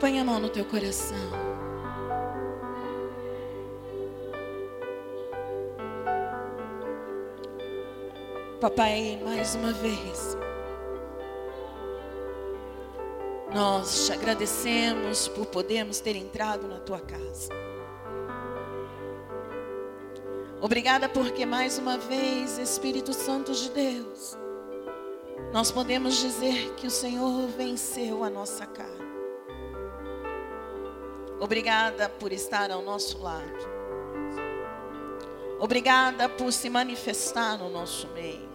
[0.00, 1.16] Põe a mão no teu coração.
[8.60, 10.36] Papai, mais uma vez,
[13.52, 17.52] nós te agradecemos por podermos ter entrado na tua casa.
[20.60, 24.36] Obrigada porque mais uma vez, Espírito Santo de Deus,
[25.52, 29.07] nós podemos dizer que o Senhor venceu a nossa carne.
[31.40, 33.68] Obrigada por estar ao nosso lado.
[35.60, 38.48] Obrigada por se manifestar no nosso meio.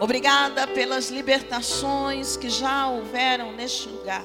[0.00, 4.24] Obrigada pelas libertações que já houveram neste lugar.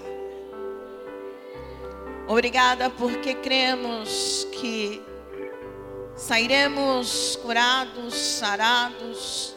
[2.27, 5.01] Obrigada porque cremos que
[6.15, 9.55] sairemos curados, sarados,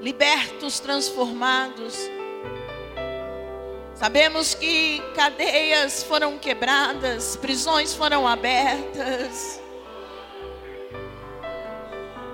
[0.00, 1.94] libertos, transformados.
[4.02, 9.62] Sabemos que cadeias foram quebradas, prisões foram abertas.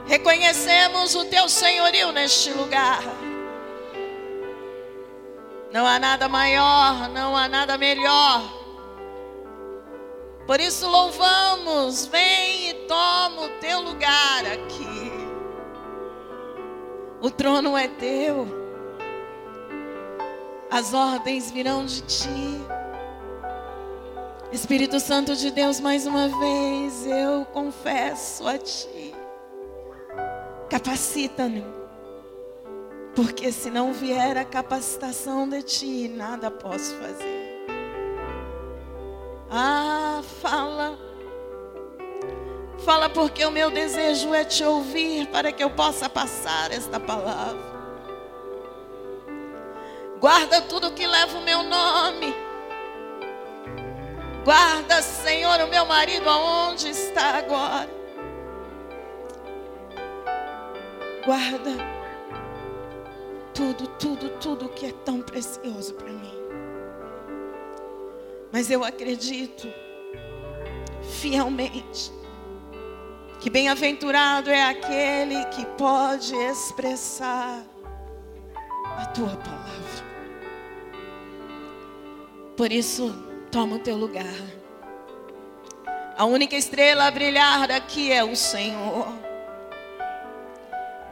[0.06, 3.02] Reconhecemos o teu senhorio neste lugar.
[5.70, 8.58] Não há nada maior, não há nada melhor
[10.48, 15.12] por isso louvamos, vem e toma o teu lugar aqui.
[17.20, 18.67] O trono é teu.
[20.70, 22.60] As ordens virão de ti.
[24.52, 29.14] Espírito Santo de Deus, mais uma vez eu confesso a ti.
[30.68, 31.64] Capacita-me.
[33.14, 37.66] Porque se não vier a capacitação de ti, nada posso fazer.
[39.50, 40.98] Ah, fala.
[42.84, 47.77] Fala porque o meu desejo é te ouvir para que eu possa passar esta palavra.
[50.20, 52.34] Guarda tudo que leva o meu nome.
[54.44, 57.88] Guarda, Senhor, o meu marido aonde está agora.
[61.24, 61.70] Guarda
[63.54, 66.34] tudo, tudo, tudo que é tão precioso para mim.
[68.50, 69.68] Mas eu acredito
[71.02, 72.10] fielmente
[73.40, 77.62] que bem-aventurado é aquele que pode expressar
[78.96, 80.07] a tua palavra.
[82.58, 83.14] Por isso,
[83.52, 84.26] toma o teu lugar.
[86.16, 89.06] A única estrela a brilhar aqui é o Senhor.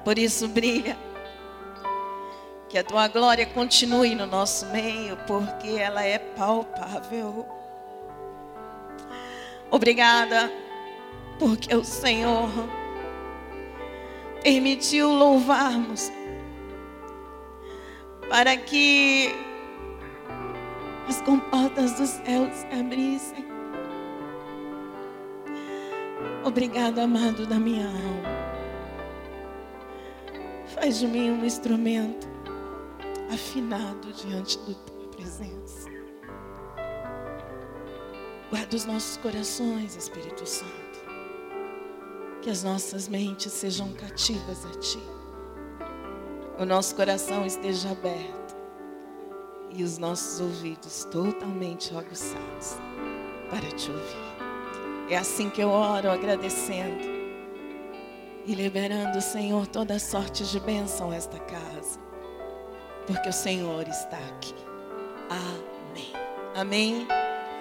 [0.04, 0.98] Por isso, brilha
[2.68, 7.46] que a tua glória continue no nosso meio, porque ela é palpável.
[9.70, 10.50] Obrigada,
[11.38, 12.50] porque o Senhor
[14.42, 16.10] permitiu louvarmos
[18.28, 19.45] para que
[21.08, 23.46] as comportas dos céus se abrissem.
[26.44, 28.36] Obrigado, amado da minha alma.
[30.74, 32.28] Faz de mim um instrumento
[33.32, 35.88] afinado diante da tua presença.
[38.50, 40.70] Guarda os nossos corações, Espírito Santo.
[42.42, 45.02] Que as nossas mentes sejam cativas a Ti.
[46.58, 48.35] O nosso coração esteja aberto
[49.76, 52.76] e os nossos ouvidos totalmente aguçados
[53.50, 55.10] para te ouvir.
[55.10, 57.04] É assim que eu oro, agradecendo
[58.44, 62.06] e liberando, Senhor, toda sorte de bênção a esta casa
[63.06, 64.54] porque o Senhor está aqui.
[65.30, 66.12] Amém.
[66.54, 67.08] Amém.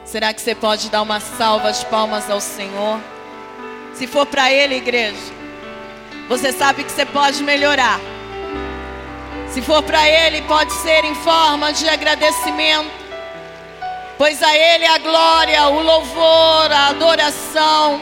[0.04, 3.00] Será que você pode dar uma salva de palmas ao Senhor?
[3.94, 5.18] Se for para Ele, igreja,
[6.28, 8.00] você sabe que você pode melhorar.
[9.56, 12.92] Se for para Ele, pode ser em forma de agradecimento,
[14.18, 18.02] pois a Ele a glória, o louvor, a adoração,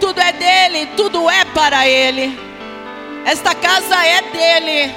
[0.00, 2.40] tudo é dele, tudo é para Ele.
[3.26, 4.94] Esta casa é dele.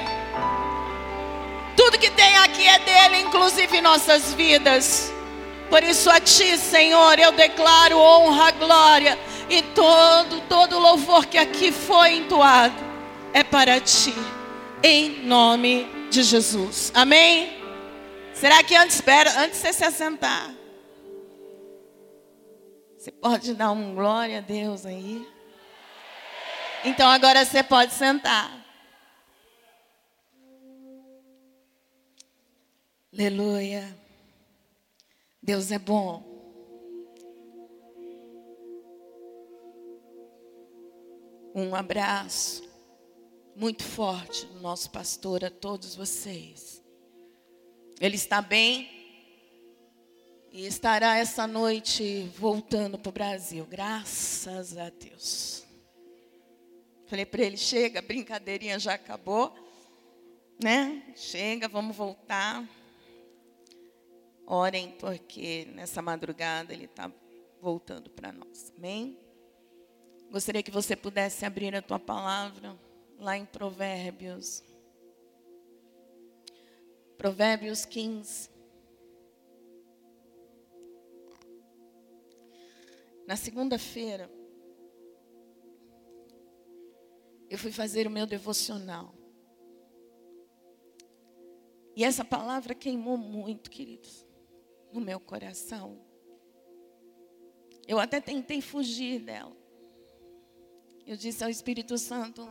[1.76, 5.12] Tudo que tem aqui é dele, inclusive nossas vidas.
[5.68, 9.18] Por isso a ti, Senhor, eu declaro honra, glória
[9.50, 12.72] e todo, todo louvor que aqui foi entoado
[13.34, 14.14] é para ti,
[14.82, 16.90] em nome de Jesus.
[16.94, 17.60] Amém?
[18.34, 20.54] Será que antes, espera, antes de você se assentar,
[22.96, 25.26] você pode dar um glória a Deus aí?
[26.84, 28.58] Então agora você pode sentar.
[33.12, 33.94] Aleluia.
[35.42, 36.28] Deus é bom.
[41.54, 42.69] Um abraço
[43.60, 46.82] muito forte do nosso pastor a todos vocês.
[48.00, 48.88] Ele está bem?
[50.50, 55.62] E estará essa noite voltando para o Brasil, graças a Deus.
[57.06, 59.54] Falei para ele: chega, brincadeirinha já acabou,
[60.64, 61.12] né?
[61.14, 62.66] Chega, vamos voltar.
[64.46, 67.12] Orem, porque nessa madrugada ele está
[67.60, 68.72] voltando para nós.
[68.78, 69.20] Amém?
[70.30, 72.74] Gostaria que você pudesse abrir a tua palavra
[73.20, 74.64] lá em Provérbios.
[77.18, 78.48] Provérbios 15.
[83.26, 84.28] Na segunda-feira,
[87.48, 89.14] eu fui fazer o meu devocional.
[91.94, 94.26] E essa palavra queimou muito, queridos,
[94.90, 96.00] no meu coração.
[97.86, 99.54] Eu até tentei fugir dela.
[101.06, 102.48] Eu disse ao Espírito Santo: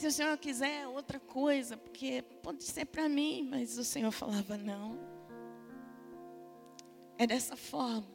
[0.00, 4.56] se o Senhor quiser outra coisa, porque pode ser para mim, mas o Senhor falava:
[4.56, 4.98] não.
[7.18, 8.08] É dessa forma.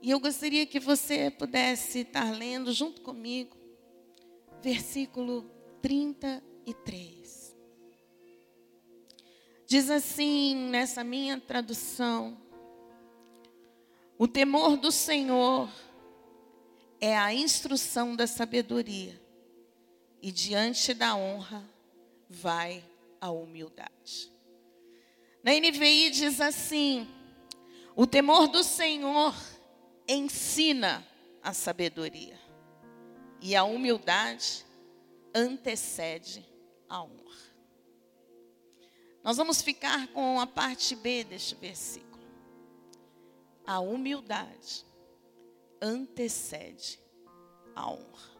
[0.00, 3.56] E eu gostaria que você pudesse estar lendo junto comigo,
[4.62, 5.50] versículo
[5.82, 7.56] 33.
[9.66, 12.40] Diz assim nessa minha tradução:
[14.16, 15.68] O temor do Senhor
[17.00, 19.25] é a instrução da sabedoria,
[20.20, 21.64] e diante da honra
[22.28, 22.84] vai
[23.20, 24.32] a humildade.
[25.42, 27.08] Na NVI diz assim:
[27.94, 29.34] o temor do Senhor
[30.08, 31.06] ensina
[31.42, 32.38] a sabedoria,
[33.40, 34.66] e a humildade
[35.34, 36.44] antecede
[36.88, 37.26] a honra.
[39.22, 42.22] Nós vamos ficar com a parte B deste versículo.
[43.66, 44.86] A humildade
[45.82, 47.00] antecede
[47.74, 48.35] a honra.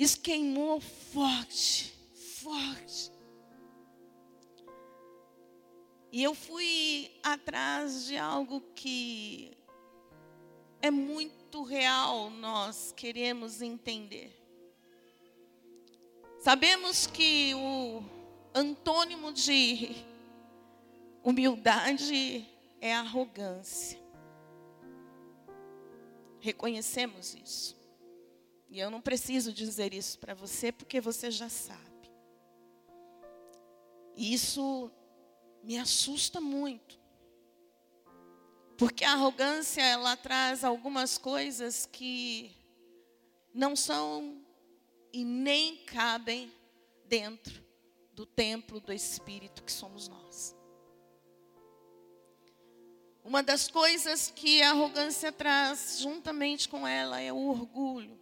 [0.00, 1.92] Isso queimou forte,
[2.42, 3.12] forte.
[6.10, 9.54] E eu fui atrás de algo que
[10.80, 14.34] é muito real, nós queremos entender.
[16.38, 18.02] Sabemos que o
[18.54, 19.96] antônimo de
[21.22, 22.48] humildade
[22.80, 24.00] é arrogância.
[26.40, 27.79] Reconhecemos isso.
[28.70, 31.80] E eu não preciso dizer isso para você porque você já sabe.
[34.14, 34.90] E isso
[35.62, 37.00] me assusta muito.
[38.78, 42.52] Porque a arrogância ela traz algumas coisas que
[43.52, 44.40] não são
[45.12, 46.52] e nem cabem
[47.06, 47.64] dentro
[48.12, 50.54] do templo do espírito que somos nós.
[53.24, 58.19] Uma das coisas que a arrogância traz juntamente com ela é o orgulho.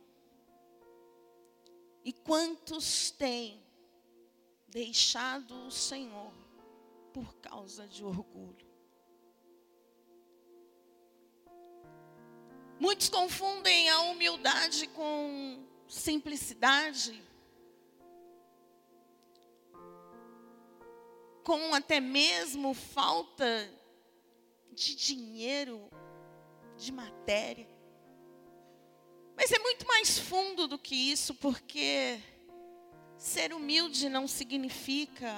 [2.08, 3.62] E quantos têm
[4.66, 6.32] deixado o Senhor
[7.12, 8.66] por causa de orgulho?
[12.80, 17.22] Muitos confundem a humildade com simplicidade,
[21.44, 23.70] com até mesmo falta
[24.72, 25.90] de dinheiro,
[26.74, 27.77] de matéria.
[29.38, 32.20] Mas é muito mais fundo do que isso, porque
[33.16, 35.32] ser humilde não significa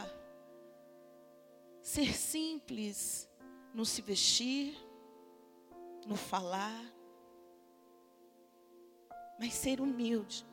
[1.82, 3.28] ser simples
[3.72, 4.74] no se vestir,
[6.06, 6.82] no falar,
[9.38, 10.46] mas ser humilde.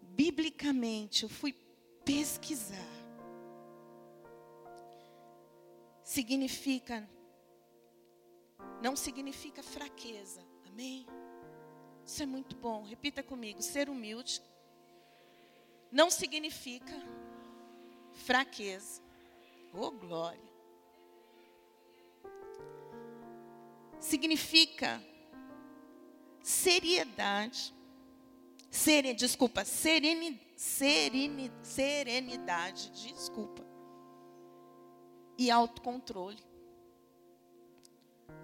[0.00, 1.52] Biblicamente, eu fui
[2.04, 2.92] pesquisar
[6.12, 7.08] significa,
[8.82, 10.51] não significa fraqueza.
[10.72, 11.06] Amém?
[12.04, 12.82] Isso é muito bom.
[12.82, 14.42] Repita comigo: ser humilde
[15.90, 16.94] não significa
[18.12, 19.02] fraqueza.
[19.74, 20.52] Oh, glória.
[24.00, 25.02] Significa
[26.42, 27.74] seriedade.
[28.70, 33.62] Seren, desculpa, sereni, sereni, serenidade, desculpa
[35.36, 36.42] e autocontrole.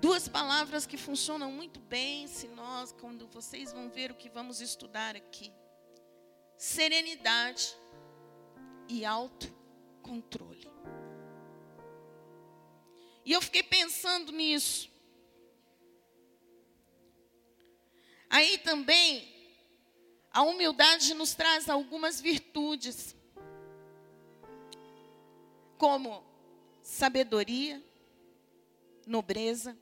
[0.01, 4.61] Duas palavras que funcionam muito bem se nós, quando vocês vão ver o que vamos
[4.61, 5.53] estudar aqui:
[6.57, 7.75] serenidade
[8.89, 10.71] e autocontrole.
[13.25, 14.91] E eu fiquei pensando nisso.
[18.31, 19.29] Aí também,
[20.31, 23.17] a humildade nos traz algumas virtudes,
[25.77, 26.25] como
[26.83, 27.83] sabedoria,
[29.09, 29.77] nobreza,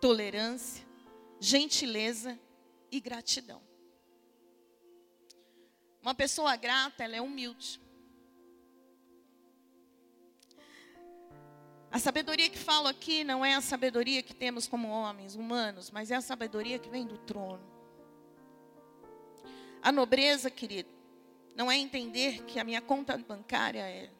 [0.00, 0.84] tolerância,
[1.38, 2.38] gentileza
[2.90, 3.62] e gratidão.
[6.02, 7.80] Uma pessoa grata, ela é humilde.
[11.90, 16.10] A sabedoria que falo aqui não é a sabedoria que temos como homens humanos, mas
[16.10, 17.64] é a sabedoria que vem do trono.
[19.80, 20.90] A nobreza, querido,
[21.54, 24.10] não é entender que a minha conta bancária é,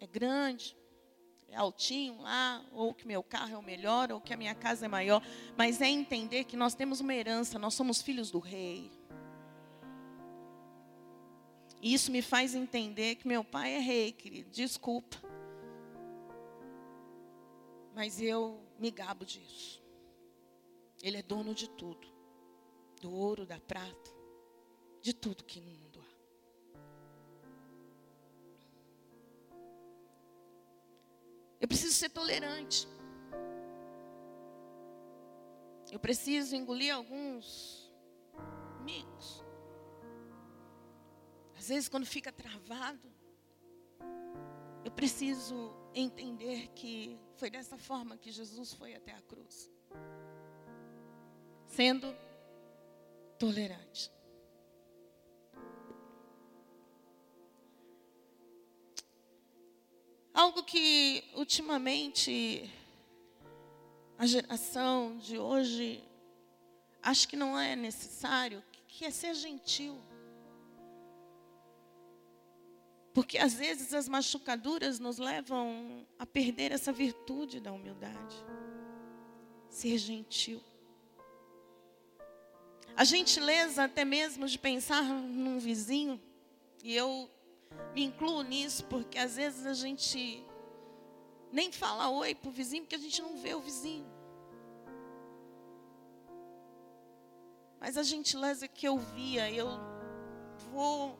[0.00, 0.76] é grande,
[1.54, 4.88] altinho lá, ou que meu carro é o melhor, ou que a minha casa é
[4.88, 5.22] maior,
[5.56, 8.90] mas é entender que nós temos uma herança, nós somos filhos do rei.
[11.80, 15.16] E isso me faz entender que meu pai é rei, querido, desculpa.
[17.94, 19.82] Mas eu me gabo disso.
[21.02, 22.06] Ele é dono de tudo.
[23.00, 24.10] Do ouro, da prata,
[25.02, 25.60] de tudo que
[31.60, 32.86] Eu preciso ser tolerante.
[35.90, 37.92] Eu preciso engolir alguns
[38.84, 39.44] micos.
[41.58, 43.10] Às vezes, quando fica travado,
[44.84, 49.70] eu preciso entender que foi dessa forma que Jesus foi até a cruz
[51.76, 52.14] sendo
[53.38, 54.10] tolerante.
[60.36, 62.70] Algo que ultimamente
[64.18, 66.04] a geração de hoje
[67.02, 69.98] acho que não é necessário, que é ser gentil.
[73.14, 78.36] Porque às vezes as machucaduras nos levam a perder essa virtude da humildade.
[79.70, 80.62] Ser gentil.
[82.94, 86.20] A gentileza até mesmo de pensar num vizinho,
[86.84, 87.30] e eu
[87.94, 90.44] me incluo nisso, porque às vezes a gente
[91.50, 94.06] nem fala oi para o vizinho, porque a gente não vê o vizinho.
[97.80, 99.68] Mas a gentileza que eu via, eu
[100.72, 101.18] vou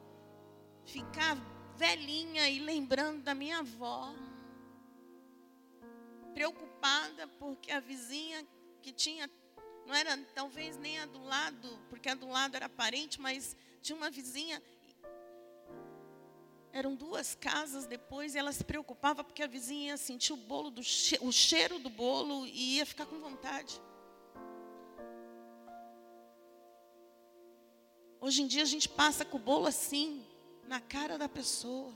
[0.84, 1.36] ficar
[1.76, 4.12] velhinha e lembrando da minha avó,
[6.34, 8.46] preocupada porque a vizinha
[8.82, 9.30] que tinha,
[9.86, 13.96] não era talvez nem a do lado, porque a do lado era parente, mas tinha
[13.96, 14.62] uma vizinha.
[16.76, 20.70] Eram duas casas depois e ela se preocupava porque a vizinha ia sentir o bolo
[20.70, 20.82] do
[21.22, 23.80] o cheiro do bolo e ia ficar com vontade.
[28.20, 30.22] Hoje em dia a gente passa com o bolo assim,
[30.68, 31.94] na cara da pessoa.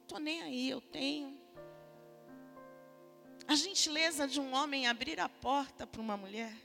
[0.00, 1.38] Estou nem aí, eu tenho.
[3.46, 6.56] A gentileza de um homem abrir a porta para uma mulher.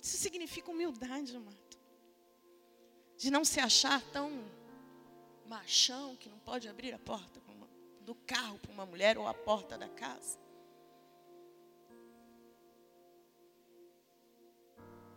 [0.00, 1.63] Isso significa humildade, amado.
[3.24, 4.44] De não se achar tão
[5.46, 7.40] machão que não pode abrir a porta
[8.02, 10.38] do carro para uma mulher ou a porta da casa.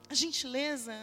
[0.10, 0.94] A gentileza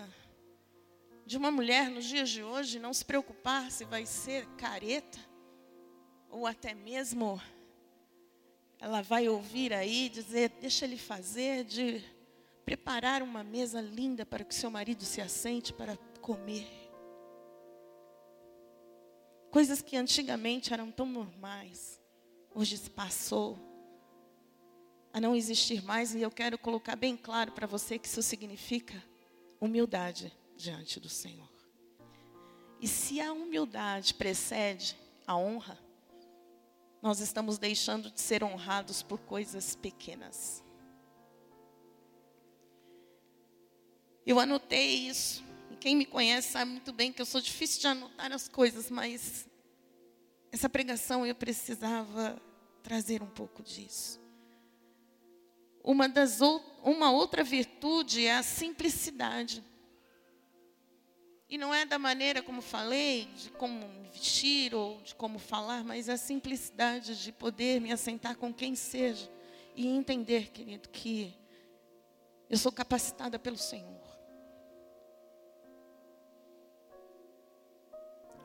[1.26, 5.18] de uma mulher nos dias de hoje não se preocupar se vai ser careta
[6.30, 7.38] ou até mesmo
[8.80, 12.02] ela vai ouvir aí dizer, deixa ele fazer, de
[12.64, 16.83] preparar uma mesa linda para que seu marido se assente para comer.
[19.54, 22.00] Coisas que antigamente eram tão normais,
[22.52, 23.56] hoje se passou
[25.12, 29.00] a não existir mais, e eu quero colocar bem claro para você que isso significa
[29.60, 31.48] humildade diante do Senhor.
[32.80, 35.78] E se a humildade precede a honra,
[37.00, 40.64] nós estamos deixando de ser honrados por coisas pequenas.
[44.26, 45.44] Eu anotei isso.
[45.80, 49.48] Quem me conhece sabe muito bem que eu sou difícil de anotar as coisas, mas
[50.52, 52.40] essa pregação eu precisava
[52.82, 54.20] trazer um pouco disso.
[55.82, 56.40] Uma, das,
[56.82, 59.62] uma outra virtude é a simplicidade.
[61.48, 65.84] E não é da maneira como falei, de como me vestir ou de como falar,
[65.84, 69.30] mas a simplicidade de poder me assentar com quem seja
[69.74, 71.34] e entender, querido, que
[72.48, 74.03] eu sou capacitada pelo Senhor.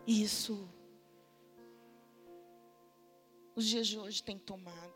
[0.05, 0.67] E isso
[3.55, 4.95] os dias de hoje tem tomado.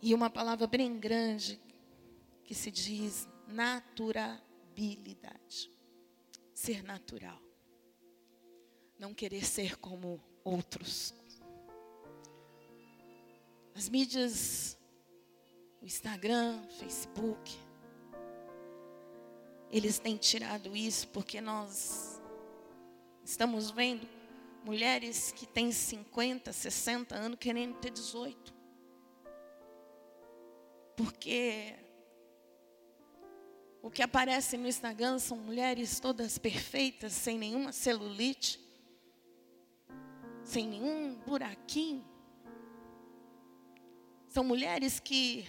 [0.00, 1.60] E uma palavra bem grande
[2.42, 5.70] que se diz naturalidade.
[6.54, 7.38] Ser natural.
[8.98, 11.12] Não querer ser como outros.
[13.74, 14.78] As mídias,
[15.82, 17.58] o Instagram, Facebook,
[19.76, 22.18] eles têm tirado isso porque nós
[23.22, 24.08] estamos vendo
[24.64, 28.54] mulheres que têm 50, 60 anos querendo ter 18.
[30.96, 31.74] Porque
[33.82, 38.64] o que aparece no Instagram são mulheres todas perfeitas, sem nenhuma celulite.
[40.42, 42.06] sem nenhum buraquinho.
[44.28, 45.44] São mulheres que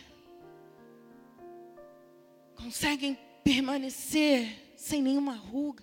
[2.56, 3.18] conseguem
[3.48, 5.82] permanecer sem nenhuma ruga.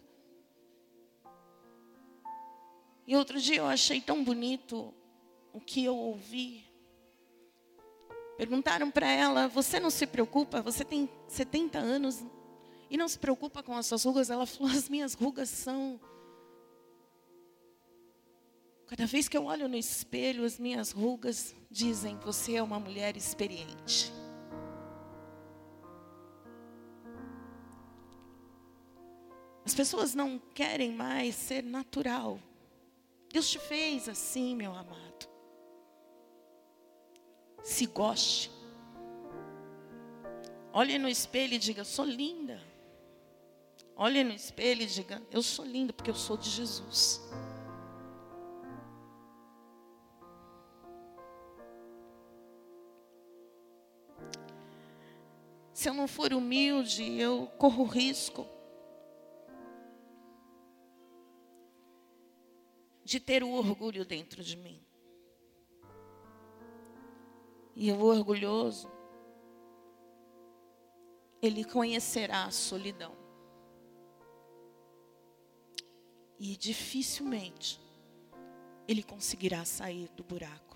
[3.06, 4.92] E outro dia eu achei tão bonito
[5.50, 6.62] o que eu ouvi.
[8.36, 10.60] Perguntaram para ela: Você não se preocupa?
[10.60, 12.22] Você tem 70 anos
[12.90, 14.28] e não se preocupa com as suas rugas?
[14.28, 15.98] Ela falou: As minhas rugas são.
[18.86, 23.16] Cada vez que eu olho no espelho, as minhas rugas dizem: Você é uma mulher
[23.16, 24.12] experiente.
[29.64, 32.38] As pessoas não querem mais ser natural.
[33.32, 35.28] Deus te fez assim, meu amado.
[37.62, 38.50] Se goste.
[40.72, 42.60] Olhe no espelho e diga: sou linda.
[43.96, 47.22] Olhe no espelho e diga: Eu sou linda porque eu sou de Jesus.
[55.72, 58.53] Se eu não for humilde, eu corro risco
[63.04, 64.80] de ter o orgulho dentro de mim.
[67.76, 68.90] E o orgulhoso,
[71.42, 73.14] ele conhecerá a solidão.
[76.38, 77.80] E dificilmente
[78.88, 80.74] ele conseguirá sair do buraco.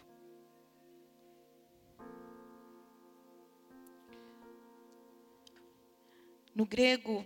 [6.54, 7.24] No grego,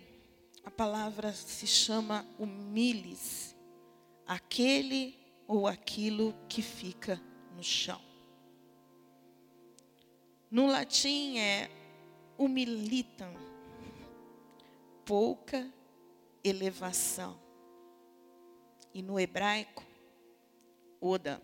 [0.62, 3.56] a palavra se chama humilhes
[4.32, 5.14] aquele
[5.46, 7.20] ou aquilo que fica
[7.54, 8.00] no chão.
[10.50, 11.70] No latim é
[12.38, 13.34] humilitam,
[15.04, 15.70] pouca
[16.42, 17.38] elevação.
[18.94, 19.84] E no hebraico,
[21.00, 21.42] oda,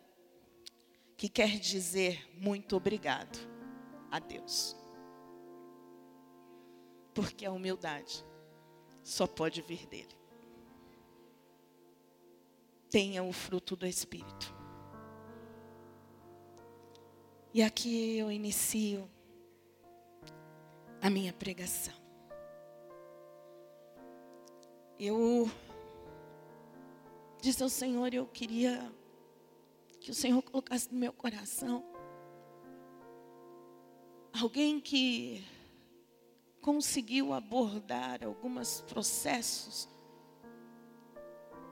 [1.16, 3.38] que quer dizer muito obrigado
[4.10, 4.74] a Deus.
[7.14, 8.24] Porque a humildade
[9.02, 10.17] só pode vir dele
[12.90, 14.54] tenha o fruto do Espírito.
[17.52, 19.08] E aqui eu inicio
[21.00, 21.94] a minha pregação.
[24.98, 25.50] Eu
[27.40, 28.92] disse ao Senhor, eu queria
[30.00, 31.84] que o Senhor colocasse no meu coração
[34.32, 35.44] alguém que
[36.60, 39.88] conseguiu abordar alguns processos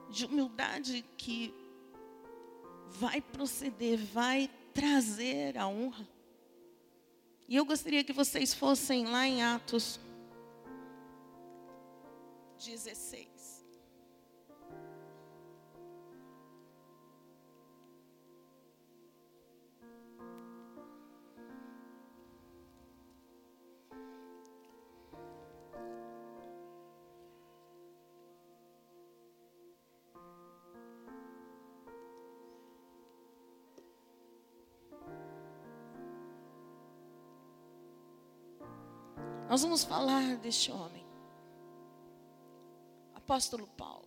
[0.09, 1.53] de humildade que
[2.89, 6.07] vai proceder, vai trazer a honra.
[7.47, 9.99] E eu gostaria que vocês fossem lá em Atos
[12.57, 13.36] 16.
[39.49, 41.05] Nós vamos falar deste homem,
[43.15, 44.05] apóstolo Paulo.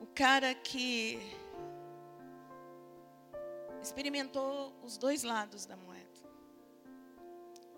[0.00, 1.18] O cara que
[3.82, 6.02] experimentou os dois lados da moeda.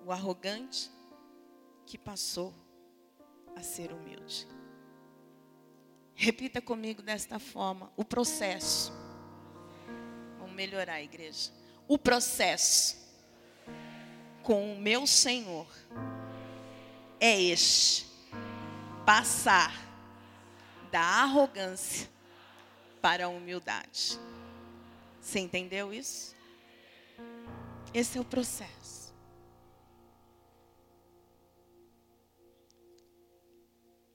[0.05, 0.91] O arrogante
[1.87, 2.53] que passou
[3.57, 4.47] a ser humilde.
[6.15, 8.93] Repita comigo desta forma: o processo.
[10.39, 11.51] Vamos melhorar a igreja.
[11.89, 13.04] O processo
[14.45, 15.67] com o meu Senhor
[17.19, 18.07] é este:
[19.05, 19.73] passar
[20.93, 22.09] da arrogância
[23.01, 24.21] para a humildade.
[25.21, 26.37] Você entendeu isso?
[27.93, 29.15] Esse é o processo.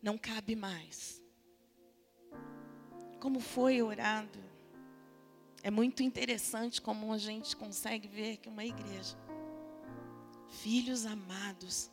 [0.02, 1.22] Não cabe mais.
[3.20, 4.39] Como foi orado.
[5.62, 9.18] É muito interessante como a gente consegue ver que uma igreja
[10.50, 11.90] filhos amados,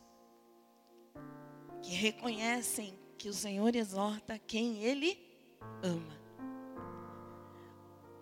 [1.81, 5.17] que reconhecem que o Senhor exorta quem Ele
[5.81, 6.17] ama.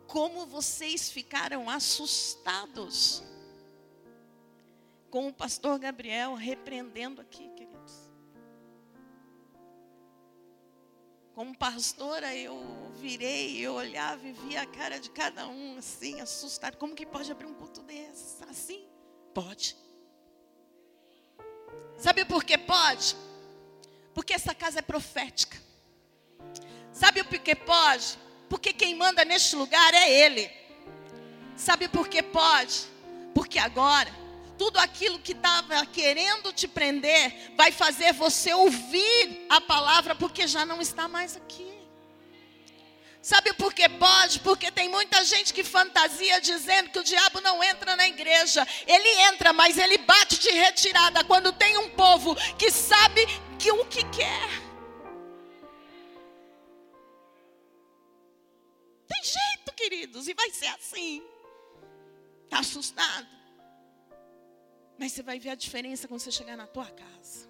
[0.08, 3.24] Como vocês ficaram assustados
[5.10, 8.10] com o pastor Gabriel repreendendo aqui, queridos.
[11.34, 12.58] Como pastora, eu
[12.96, 16.78] virei, eu olhava e via a cara de cada um assim, assustado.
[16.78, 18.42] Como que pode abrir um culto desse?
[18.46, 18.88] Assim?
[19.34, 19.76] Pode.
[21.98, 23.16] Sabe por que pode?
[24.14, 25.58] Porque essa casa é profética.
[26.92, 28.18] Sabe por que pode?
[28.50, 30.50] Porque quem manda neste lugar é Ele.
[31.56, 32.86] Sabe por que pode?
[33.34, 34.10] Porque agora,
[34.58, 40.66] tudo aquilo que estava querendo te prender, vai fazer você ouvir a palavra, porque já
[40.66, 41.75] não está mais aqui.
[43.26, 44.40] Sabe por que pode?
[44.42, 48.64] Porque tem muita gente que fantasia dizendo que o diabo não entra na igreja.
[48.86, 53.26] Ele entra, mas ele bate de retirada quando tem um povo que sabe
[53.58, 54.48] que o que quer.
[59.08, 61.24] Tem jeito, queridos, e vai ser assim.
[62.44, 63.28] Está assustado?
[65.00, 67.50] Mas você vai ver a diferença quando você chegar na tua casa.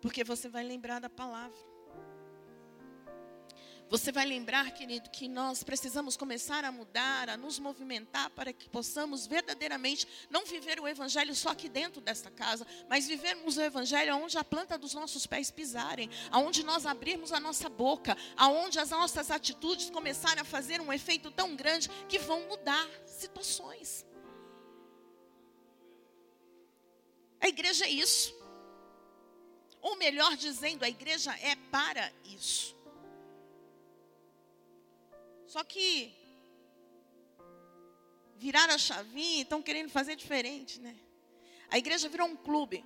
[0.00, 1.75] Porque você vai lembrar da palavra.
[3.88, 8.68] Você vai lembrar, querido, que nós precisamos começar a mudar, a nos movimentar para que
[8.68, 14.16] possamos verdadeiramente não viver o Evangelho só aqui dentro desta casa, mas vivermos o Evangelho
[14.16, 18.90] onde a planta dos nossos pés pisarem, aonde nós abrirmos a nossa boca, aonde as
[18.90, 24.04] nossas atitudes começarem a fazer um efeito tão grande que vão mudar situações.
[27.40, 28.34] A igreja é isso.
[29.80, 32.75] Ou melhor dizendo, a igreja é para isso.
[35.56, 36.12] Só que
[38.36, 40.94] viraram a chavinha e estão querendo fazer diferente, né?
[41.70, 42.84] A igreja virou um clube.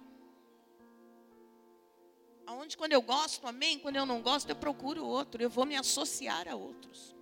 [2.46, 5.74] Onde quando eu gosto, amém, quando eu não gosto, eu procuro outro, eu vou me
[5.74, 7.16] associar a outros.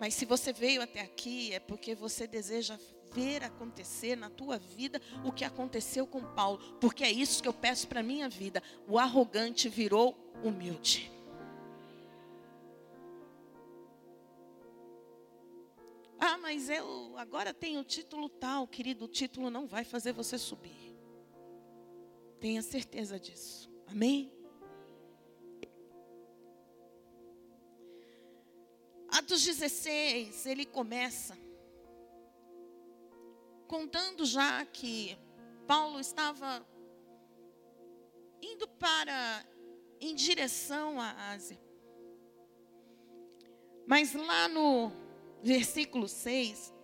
[0.00, 2.76] Mas se você veio até aqui, é porque você deseja
[3.12, 7.54] ver acontecer na tua vida o que aconteceu com Paulo, porque é isso que eu
[7.54, 8.60] peço para minha vida.
[8.88, 11.15] O arrogante virou humilde.
[16.18, 20.38] Ah, mas eu agora tenho o título tal, querido, o título não vai fazer você
[20.38, 20.94] subir.
[22.40, 23.70] Tenha certeza disso.
[23.86, 24.32] Amém?
[29.08, 31.36] Atos 16, ele começa
[33.66, 35.18] contando já que
[35.66, 36.64] Paulo estava
[38.40, 39.44] indo para
[40.00, 41.58] em direção à Ásia.
[43.86, 44.92] Mas lá no
[45.46, 46.74] versículo 6,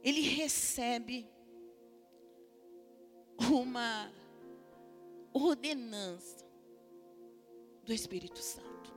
[0.00, 1.28] ele recebe
[3.50, 4.12] uma
[5.32, 6.46] ordenança
[7.82, 8.94] do Espírito Santo.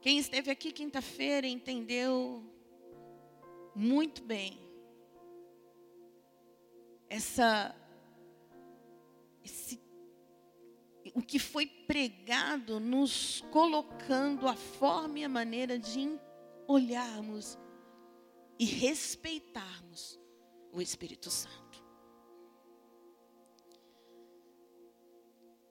[0.00, 2.44] Quem esteve aqui quinta-feira entendeu
[3.74, 4.56] muito bem
[7.08, 7.74] essa
[9.42, 9.83] esse
[11.14, 16.20] o que foi pregado nos colocando a forma e a maneira de
[16.66, 17.56] olharmos
[18.58, 20.18] e respeitarmos
[20.72, 21.84] o Espírito Santo.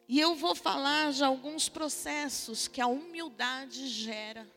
[0.07, 4.49] E eu vou falar de alguns processos que a humildade gera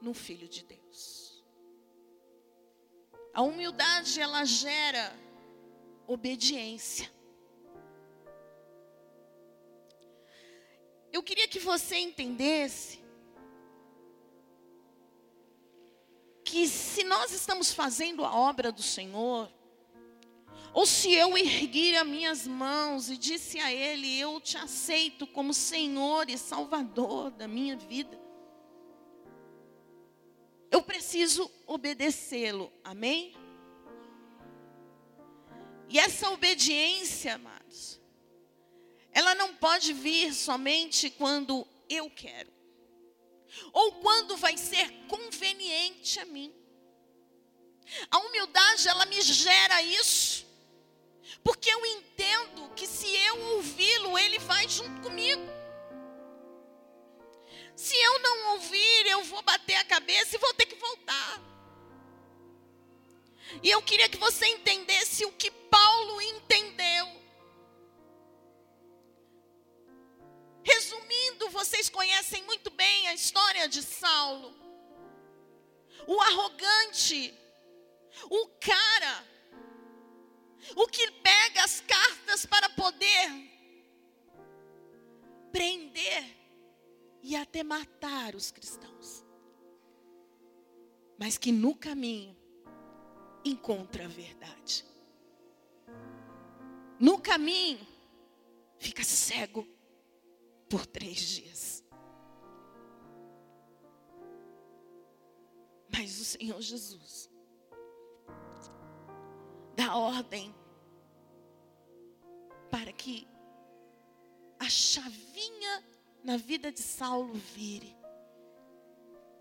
[0.00, 1.44] no Filho de Deus.
[3.32, 5.14] A humildade, ela gera
[6.06, 7.10] obediência.
[11.12, 13.00] Eu queria que você entendesse
[16.44, 19.52] que se nós estamos fazendo a obra do Senhor,
[20.72, 25.52] ou se eu erguer as minhas mãos e disse a Ele, eu te aceito como
[25.52, 28.20] Senhor e Salvador da minha vida,
[30.70, 33.34] eu preciso obedecê-lo, amém?
[35.88, 37.59] E essa obediência, amados,
[39.12, 42.52] ela não pode vir somente quando eu quero,
[43.72, 46.54] ou quando vai ser conveniente a mim.
[48.10, 50.46] A humildade, ela me gera isso,
[51.42, 55.42] porque eu entendo que se eu ouvi-lo, ele vai junto comigo.
[57.74, 61.42] Se eu não ouvir, eu vou bater a cabeça e vou ter que voltar.
[63.62, 67.19] E eu queria que você entendesse o que Paulo entendeu.
[70.62, 74.54] Resumindo, vocês conhecem muito bem a história de Saulo.
[76.06, 77.34] O arrogante,
[78.28, 79.24] o cara,
[80.76, 83.50] o que pega as cartas para poder
[85.52, 86.36] prender
[87.22, 89.24] e até matar os cristãos.
[91.18, 92.36] Mas que no caminho
[93.44, 94.84] encontra a verdade.
[96.98, 97.86] No caminho
[98.78, 99.66] fica cego
[100.70, 101.84] por três dias.
[105.92, 107.28] Mas o Senhor Jesus
[109.74, 110.54] dá ordem
[112.70, 113.26] para que
[114.60, 115.84] a chavinha
[116.22, 117.96] na vida de Saulo vire.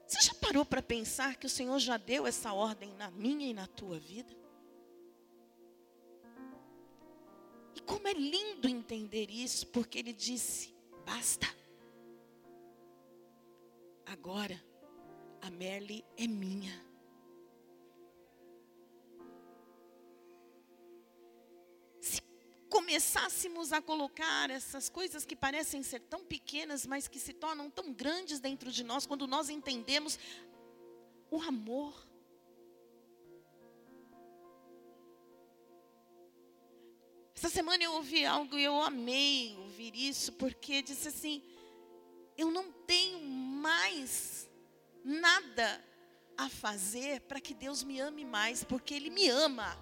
[0.07, 3.53] Você já parou para pensar que o Senhor já deu essa ordem na minha e
[3.53, 4.35] na tua vida?
[7.75, 10.78] E como é lindo entender isso, porque ele disse:
[11.09, 11.47] basta.
[14.05, 14.63] Agora,
[15.41, 16.89] a Merle é minha.
[22.69, 27.93] começássemos a colocar essas coisas que parecem ser tão pequenas, mas que se tornam tão
[27.93, 30.17] grandes dentro de nós, quando nós entendemos
[31.29, 32.08] o amor.
[37.39, 41.41] Essa semana eu ouvi algo e eu amei ouvir isso, porque disse assim:
[42.37, 44.49] eu não tenho mais
[45.05, 45.81] nada
[46.37, 49.73] a fazer para que Deus me ame mais, porque Ele me ama.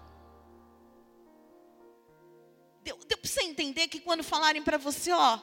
[2.84, 5.40] Deu, deu para você entender que quando falarem para você, ó,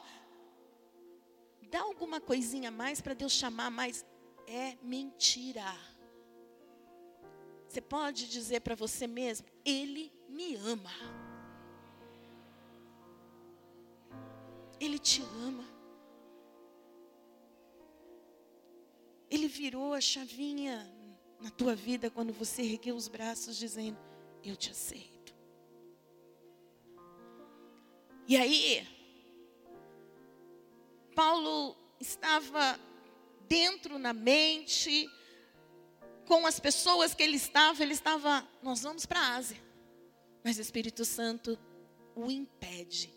[1.69, 4.05] dá alguma coisinha a mais para Deus chamar mais,
[4.47, 5.65] é mentira.
[7.67, 11.24] Você pode dizer para você mesmo, Ele me ama.
[14.79, 15.65] Ele te ama.
[19.29, 20.91] Ele virou a chavinha
[21.39, 23.97] na tua vida quando você ergueu os braços dizendo:
[24.43, 25.33] Eu te aceito.
[28.27, 28.87] E aí,
[31.15, 32.79] Paulo estava
[33.47, 35.09] dentro na mente,
[36.27, 39.63] com as pessoas que ele estava, ele estava, nós vamos para a Ásia.
[40.43, 41.57] Mas o Espírito Santo
[42.15, 43.14] o impede.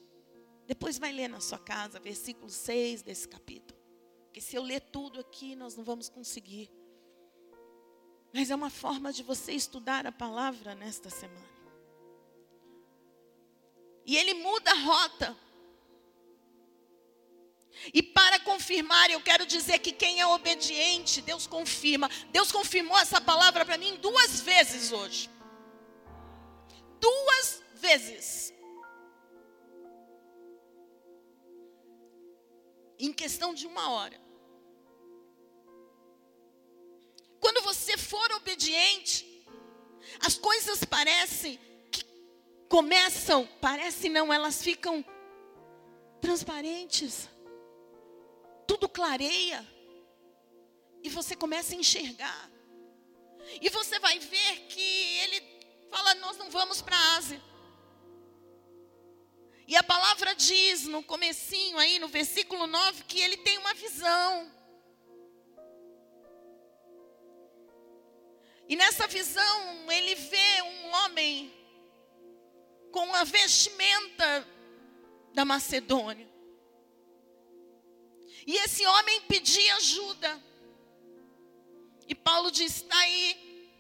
[0.69, 3.81] Depois vai ler na sua casa, versículo 6 desse capítulo.
[4.27, 6.71] Porque se eu ler tudo aqui, nós não vamos conseguir.
[8.35, 11.49] Mas é uma forma de você estudar a palavra nesta semana.
[14.05, 15.37] E ele muda a rota.
[17.95, 22.11] E para confirmar, eu quero dizer que quem é obediente, Deus confirma.
[22.31, 25.31] Deus confirmou essa palavra para mim duas vezes hoje.
[27.01, 28.53] Duas vezes.
[32.99, 34.21] Em questão de uma hora.
[37.41, 39.47] Quando você for obediente,
[40.21, 41.59] as coisas parecem
[42.69, 45.05] começam, parece não, elas ficam
[46.21, 47.29] transparentes.
[48.67, 49.67] Tudo clareia.
[51.03, 52.51] E você começa a enxergar.
[53.63, 55.43] E você vai ver que ele
[55.91, 57.43] fala: Nós não vamos para a Ásia.
[59.69, 64.51] E a palavra diz no comecinho aí, no versículo 9, que ele tem uma visão.
[68.67, 71.53] E nessa visão, ele vê um homem
[72.91, 74.49] com a vestimenta
[75.35, 76.27] da Macedônia.
[78.47, 80.43] E esse homem pedia ajuda.
[82.07, 83.71] E Paulo diz: está aí,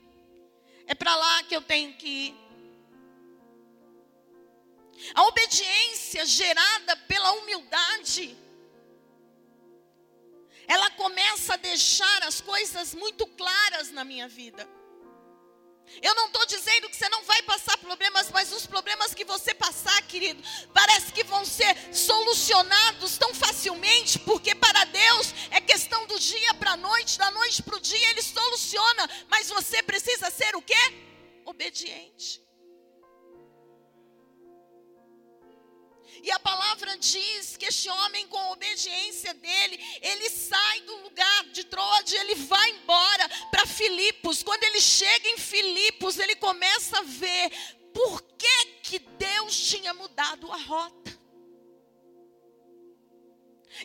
[0.86, 2.47] é para lá que eu tenho que ir.
[5.14, 8.36] A obediência gerada pela humildade,
[10.66, 14.68] ela começa a deixar as coisas muito claras na minha vida.
[16.02, 19.54] Eu não estou dizendo que você não vai passar problemas, mas os problemas que você
[19.54, 20.42] passar, querido,
[20.74, 23.77] parece que vão ser solucionados tão facilmente,
[36.28, 41.44] E a palavra diz que este homem, com a obediência dele, ele sai do lugar
[41.44, 44.42] de Troade, ele vai embora para Filipos.
[44.42, 47.50] Quando ele chega em Filipos, ele começa a ver
[47.94, 51.18] por que, que Deus tinha mudado a rota.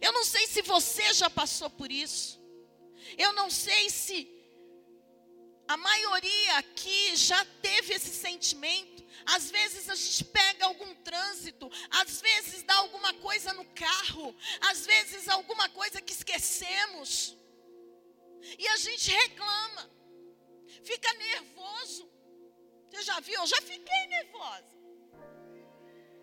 [0.02, 2.44] Eu não sei se você já passou por isso.
[3.18, 4.30] Eu não sei se
[5.68, 9.04] a maioria aqui já teve esse sentimento.
[9.26, 14.36] Às vezes a gente pega algum trânsito, às vezes dá alguma coisa no carro,
[14.70, 17.38] às vezes alguma coisa que esquecemos.
[18.60, 19.90] E a gente reclama,
[20.84, 22.12] fica nervoso.
[22.90, 23.40] Você já viu?
[23.40, 24.74] Eu já fiquei nervosa.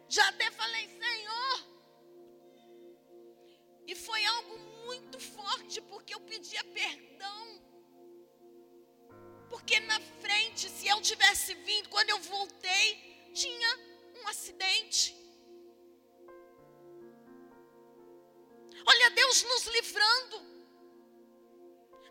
[0.08, 1.70] Já até falei, Senhor.
[3.86, 7.62] E foi algo muito forte, porque eu pedia perdão
[9.50, 13.70] porque na frente, se eu tivesse vindo, quando eu voltei, tinha
[14.22, 15.16] um acidente.
[18.86, 20.50] Olha Deus nos livrando.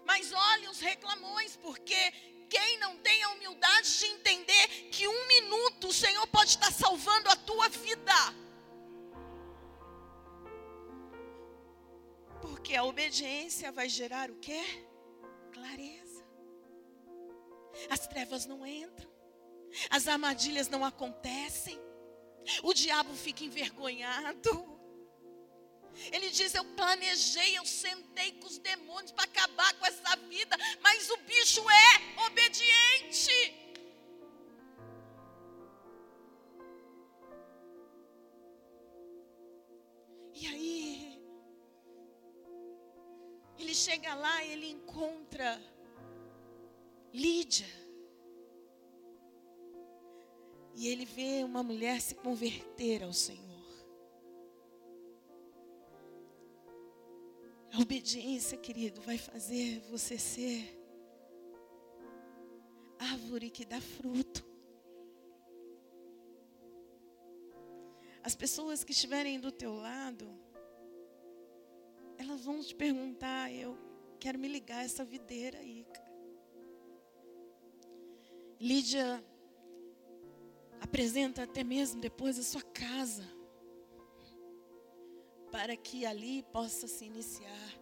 [0.06, 2.12] Mas olha os reclamões, porque
[2.49, 7.30] quem não tem a humildade de entender que um minuto o Senhor pode estar salvando
[7.30, 8.19] a tua vida.
[12.41, 14.62] Porque a obediência vai gerar o quê?
[15.54, 16.09] Clareza.
[17.89, 19.10] As trevas não entram.
[19.89, 21.79] As armadilhas não acontecem.
[22.63, 24.79] O diabo fica envergonhado.
[26.12, 31.10] Ele diz: Eu planejei, eu sentei com os demônios para acabar com essa vida, mas
[31.10, 33.69] o bicho é obediente.
[40.34, 41.21] E aí,
[43.58, 45.62] ele chega lá e ele encontra
[47.13, 47.67] Lídia.
[50.76, 53.50] E ele vê uma mulher se converter ao Senhor.
[57.74, 60.78] A obediência, querido, vai fazer você ser
[62.98, 64.48] árvore que dá fruto.
[68.24, 70.30] As pessoas que estiverem do teu lado,
[72.17, 73.78] elas vão te perguntar, eu
[74.19, 76.09] quero me ligar a essa videira aí, cara.
[78.60, 79.24] Lídia
[80.82, 83.24] apresenta até mesmo depois a sua casa
[85.50, 87.80] para que ali possa se iniciar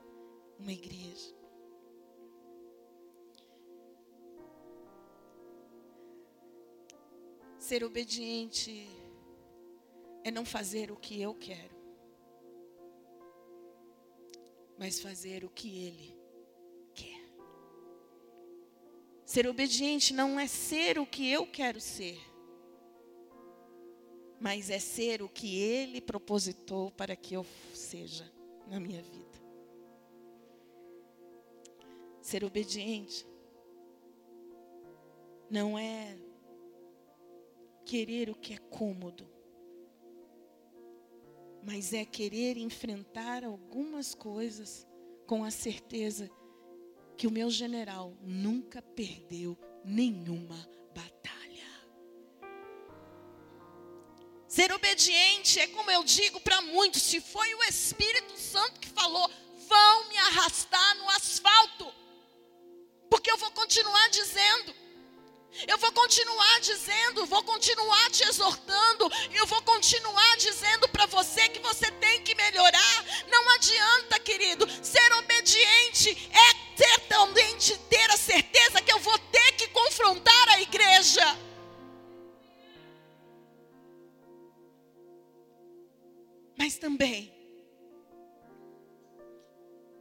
[0.60, 1.36] uma igreja.
[7.58, 8.88] Ser obediente
[10.24, 11.76] é não fazer o que eu quero,
[14.78, 16.17] mas fazer o que Ele
[19.28, 22.18] Ser obediente não é ser o que eu quero ser
[24.40, 28.32] mas é ser o que Ele propositou para que eu seja
[28.68, 29.38] na minha vida.
[32.22, 33.26] Ser obediente
[35.50, 36.18] não é
[37.86, 39.28] querer o que é cômodo,
[41.64, 44.86] mas é querer enfrentar algumas coisas
[45.26, 46.30] com a certeza
[47.18, 50.68] que o meu general nunca perdeu nenhuma
[54.58, 59.30] Ser obediente é como eu digo para muitos: se foi o Espírito Santo que falou,
[59.68, 61.94] vão me arrastar no asfalto,
[63.08, 64.74] porque eu vou continuar dizendo.
[65.68, 71.60] Eu vou continuar dizendo, vou continuar te exortando, eu vou continuar dizendo para você que
[71.60, 73.06] você tem que melhorar.
[73.28, 77.58] Não adianta, querido, ser obediente é ter também
[77.90, 81.26] ter a certeza que eu vou ter que confrontar a igreja.
[86.58, 87.34] Mas também,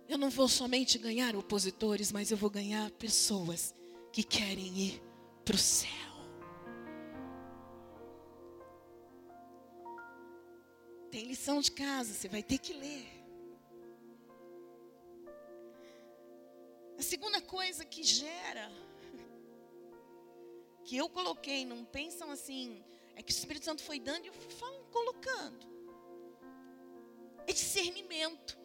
[0.09, 3.75] eu não vou somente ganhar opositores, mas eu vou ganhar pessoas
[4.13, 5.03] que querem ir
[5.45, 5.91] para o céu.
[11.11, 13.16] Tem lição de casa, você vai ter que ler.
[16.99, 18.71] A segunda coisa que gera,
[20.85, 22.83] que eu coloquei, não pensam assim,
[23.15, 25.77] é que o Espírito Santo foi dando e eu fui colocando
[27.47, 28.59] é discernimento.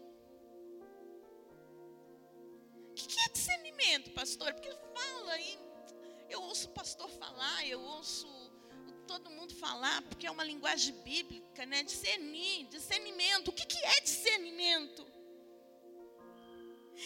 [2.89, 4.54] O que é discernimento, pastor?
[4.54, 5.60] Porque fala aí,
[6.30, 8.28] eu ouço o pastor falar, eu ouço
[9.08, 11.84] todo mundo falar, porque é uma linguagem bíblica, né?
[11.84, 13.50] Discernir, discernimento.
[13.50, 15.06] O que é discernimento?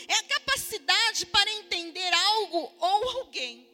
[0.07, 3.67] É a capacidade para entender algo ou alguém.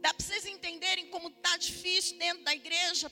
[0.00, 3.10] Dá para vocês entenderem como está difícil dentro da igreja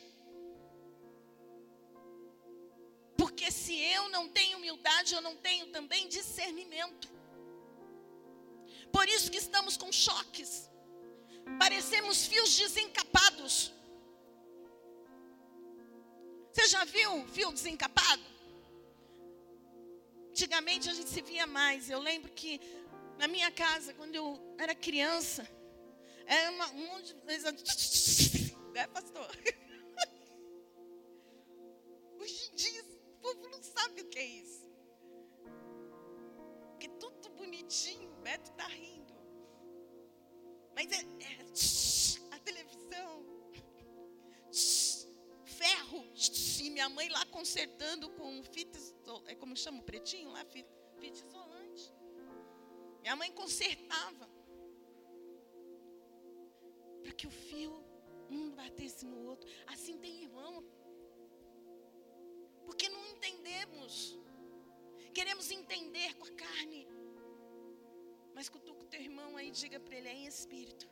[3.18, 7.08] Porque se eu não tenho humildade, eu não tenho também discernimento.
[8.92, 10.70] Por isso que estamos com choques.
[11.58, 13.72] Parecemos fios desencapados.
[16.52, 18.22] Você já viu fio desencapado?
[20.38, 21.90] Antigamente a gente se via mais.
[21.90, 22.60] Eu lembro que
[23.18, 25.44] na minha casa, quando eu era criança,
[26.24, 28.54] era uma, um monte de.
[28.72, 29.28] Né, pastor?
[32.20, 32.84] Hoje em dia
[33.20, 34.70] povo não sabe o que é isso.
[36.70, 39.14] Porque tudo bonitinho, o Beto está rindo.
[40.72, 43.26] Mas é, é a televisão,
[45.58, 46.00] ferro,
[46.62, 48.78] e minha mãe lá consertando com fita,
[49.26, 51.92] é como chama o pretinho lá, fita, fita isolante.
[53.02, 54.28] Minha mãe consertava
[57.02, 57.74] para que o fio
[58.30, 59.48] um batesse no outro.
[59.66, 60.64] Assim tem irmão
[62.66, 64.18] porque não entendemos.
[65.12, 66.86] Queremos entender com a carne.
[68.34, 70.86] Mas cutuca o teu irmão aí, diga para ele, é em espírito.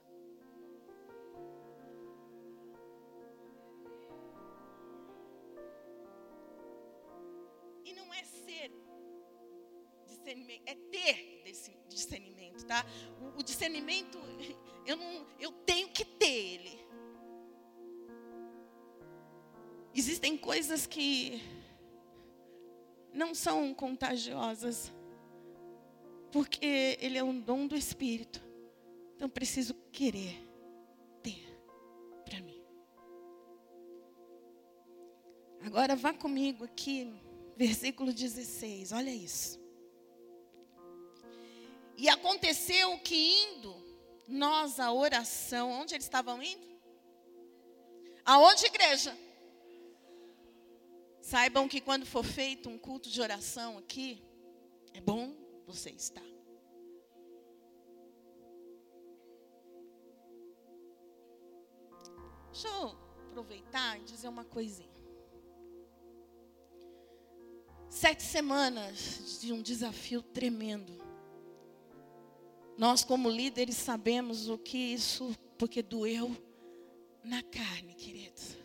[12.67, 12.85] Tá?
[13.21, 14.19] O, o discernimento,
[14.87, 16.87] eu, não, eu tenho que ter ele.
[19.95, 21.41] Existem coisas que
[23.13, 24.93] não são contagiosas,
[26.31, 28.45] porque ele é um dom do Espírito.
[29.15, 30.37] Então preciso querer
[31.23, 31.43] ter
[32.27, 32.63] para mim.
[35.63, 37.11] Agora vá comigo aqui,
[37.57, 39.66] versículo 16, olha isso.
[41.97, 43.75] E aconteceu que indo
[44.29, 46.67] nós à oração, onde eles estavam indo?
[48.25, 49.17] Aonde, igreja?
[51.21, 54.23] Saibam que quando for feito um culto de oração aqui,
[54.93, 55.35] é bom
[55.67, 56.23] você estar.
[62.53, 62.89] Deixa eu
[63.29, 64.97] aproveitar e dizer uma coisinha.
[67.89, 71.06] Sete semanas de um desafio tremendo.
[72.77, 76.37] Nós, como líderes, sabemos o que isso, porque doeu
[77.25, 78.57] na carne, queridos.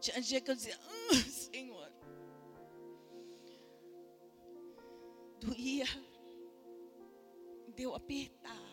[0.00, 1.92] Tinha dia que eu dizia, ah, Senhor.
[5.40, 5.86] Doía.
[7.76, 8.68] Deu apertar.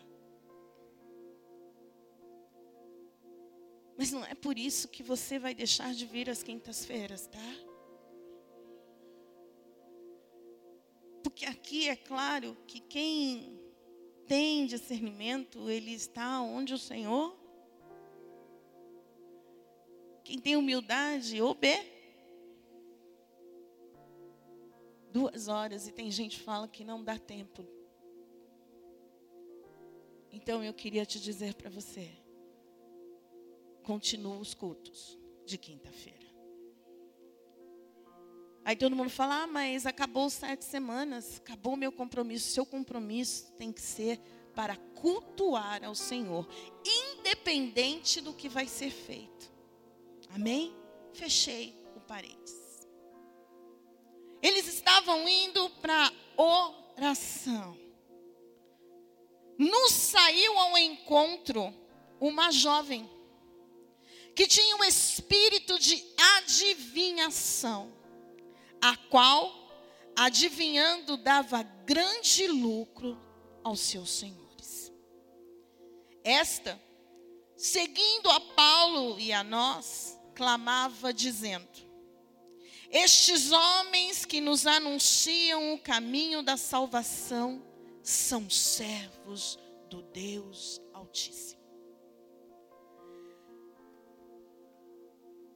[3.96, 7.65] Mas não é por isso que você vai deixar de vir às quintas-feiras, tá?
[11.36, 13.60] Porque aqui é claro que quem
[14.26, 17.36] tem discernimento, ele está onde o Senhor
[20.24, 21.76] quem tem humildade, obê.
[25.12, 27.66] Duas horas e tem gente que fala que não dá tempo.
[30.32, 32.10] Então eu queria te dizer para você:
[33.82, 36.25] continua os cultos de quinta-feira.
[38.66, 42.50] Aí todo mundo fala: ah, mas acabou sete semanas, acabou o meu compromisso.
[42.50, 44.18] Seu compromisso tem que ser
[44.56, 46.48] para cultuar ao Senhor,
[46.84, 49.52] independente do que vai ser feito.
[50.34, 50.74] Amém?
[51.12, 52.88] Fechei o parênteses.
[54.42, 57.78] Eles estavam indo para oração.
[59.56, 61.72] Nos saiu ao encontro
[62.20, 63.08] uma jovem
[64.34, 66.04] que tinha um espírito de
[66.36, 67.95] adivinhação,
[68.86, 69.52] a qual,
[70.14, 73.20] adivinhando, dava grande lucro
[73.64, 74.92] aos seus senhores.
[76.22, 76.80] Esta,
[77.56, 81.68] seguindo a Paulo e a nós, clamava dizendo:
[82.88, 87.60] Estes homens que nos anunciam o caminho da salvação
[88.04, 89.58] são servos
[89.90, 91.56] do Deus Altíssimo.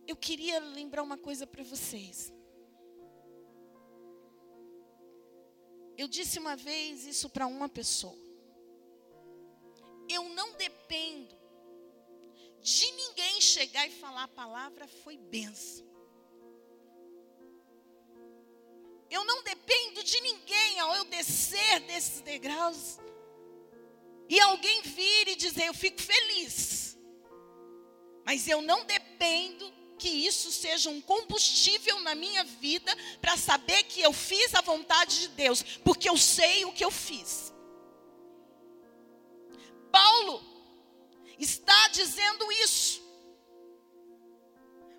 [0.05, 2.33] Eu queria lembrar uma coisa para vocês.
[6.01, 8.16] Eu disse uma vez isso para uma pessoa.
[10.09, 11.36] Eu não dependo
[12.62, 15.86] de ninguém chegar e falar a palavra foi benção.
[19.11, 22.98] Eu não dependo de ninguém ao eu descer desses degraus
[24.26, 26.96] e alguém vir e dizer eu fico feliz.
[28.24, 29.70] Mas eu não dependo
[30.01, 35.20] que isso seja um combustível na minha vida para saber que eu fiz a vontade
[35.20, 37.53] de Deus, porque eu sei o que eu fiz.
[39.92, 40.42] Paulo
[41.38, 43.01] está dizendo isso.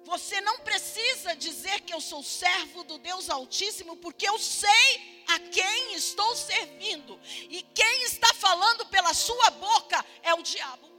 [0.03, 5.39] Você não precisa dizer que eu sou servo do Deus Altíssimo, porque eu sei a
[5.39, 7.19] quem estou servindo.
[7.49, 10.89] E quem está falando pela sua boca é o diabo.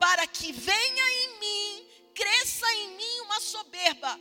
[0.00, 4.18] Para que venha em mim, cresça em mim uma soberba.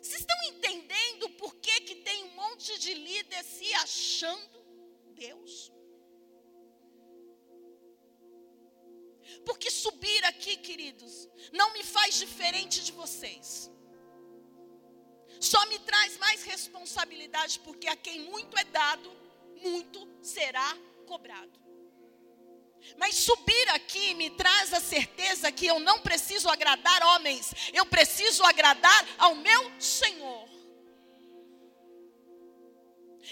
[0.00, 4.58] Vocês estão entendendo por que, que tem um monte de líder se achando
[5.14, 5.72] Deus?
[9.46, 13.70] Porque subir aqui, queridos, não me faz diferente de vocês.
[15.40, 19.10] Só me traz mais responsabilidade, porque a quem muito é dado,
[19.62, 20.76] muito será
[21.06, 21.63] cobrado.
[22.96, 28.44] Mas subir aqui me traz a certeza que eu não preciso agradar homens, eu preciso
[28.44, 30.48] agradar ao meu Senhor.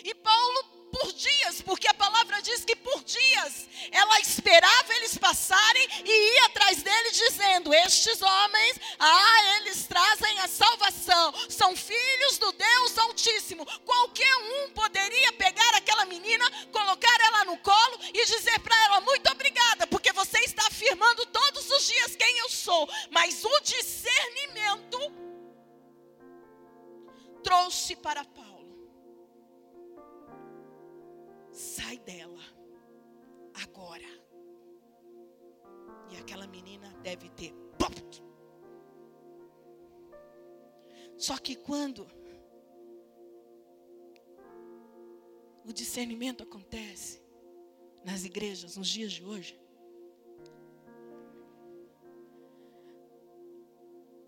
[0.04, 5.88] E Paulo por dias, porque a palavra diz que por dias ela esperava eles passarem
[6.04, 12.52] e ia atrás deles dizendo: Estes homens, ah, eles trazem a salvação, são filhos do
[12.52, 13.64] Deus Altíssimo.
[13.84, 19.30] Qualquer um poderia pegar aquela menina, colocar ela no colo e dizer para ela: Muito
[20.44, 24.98] está afirmando todos os dias quem eu sou, mas o discernimento
[27.42, 28.52] trouxe para Paulo
[31.52, 32.42] sai dela
[33.54, 34.08] agora.
[36.10, 37.54] E aquela menina deve ter.
[41.16, 42.04] Só que quando
[45.64, 47.22] o discernimento acontece
[48.04, 49.61] nas igrejas nos dias de hoje,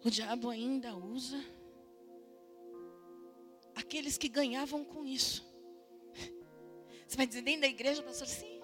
[0.05, 1.43] o diabo ainda usa
[3.75, 5.43] aqueles que ganhavam com isso.
[7.09, 8.29] Você vai dizer dentro da igreja, pastor?
[8.29, 8.61] Sim.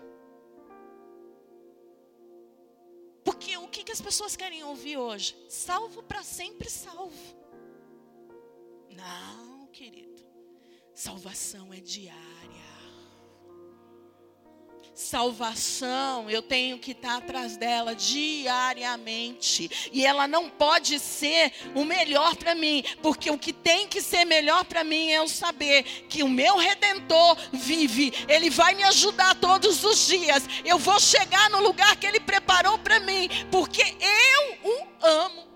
[3.25, 5.35] Porque o que, que as pessoas querem ouvir hoje?
[5.49, 7.37] Salvo para sempre salvo.
[8.91, 10.23] Não, querido.
[10.95, 12.80] Salvação é diária.
[15.11, 19.69] Salvação, eu tenho que estar atrás dela diariamente.
[19.91, 24.25] E ela não pode ser o melhor para mim, porque o que tem que ser
[24.25, 28.13] melhor para mim é eu saber que o meu redentor vive.
[28.29, 30.45] Ele vai me ajudar todos os dias.
[30.65, 35.50] Eu vou chegar no lugar que ele preparou para mim, porque eu o amo.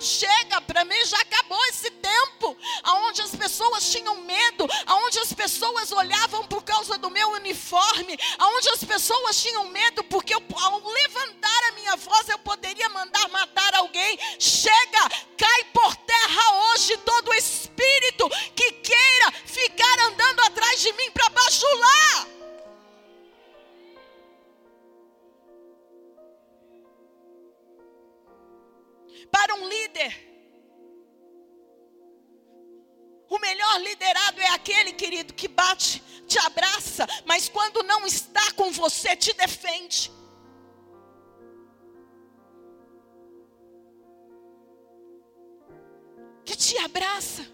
[0.00, 5.92] Chega, para mim já acabou esse tempo, aonde as pessoas tinham medo, aonde as pessoas
[5.92, 11.64] olhavam por causa do meu uniforme, aonde as pessoas tinham medo porque eu, ao levantar
[11.68, 14.18] a minha voz eu poderia mandar matar alguém.
[14.38, 21.28] Chega, cai por terra hoje todo espírito que queira ficar andando atrás de mim para
[21.30, 22.43] bajular.
[29.34, 30.12] Para um líder.
[33.28, 38.70] O melhor liderado é aquele, querido, que bate, te abraça, mas quando não está com
[38.70, 40.12] você, te defende.
[46.44, 47.44] Que te abraça.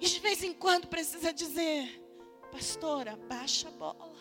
[0.00, 2.02] E de vez em quando precisa dizer:
[2.50, 4.18] Pastora, baixa a bola.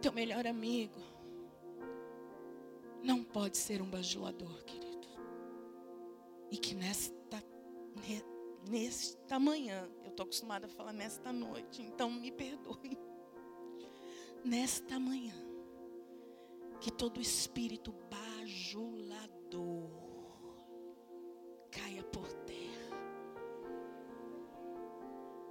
[0.00, 1.15] Teu melhor amigo
[3.06, 5.06] não pode ser um bajulador, querido.
[6.50, 7.40] E que nesta,
[8.68, 12.98] nesta manhã, eu estou acostumada a falar nesta noite, então me perdoe.
[14.44, 15.34] Nesta manhã,
[16.80, 19.88] que todo espírito bajulador
[21.70, 22.96] caia por terra.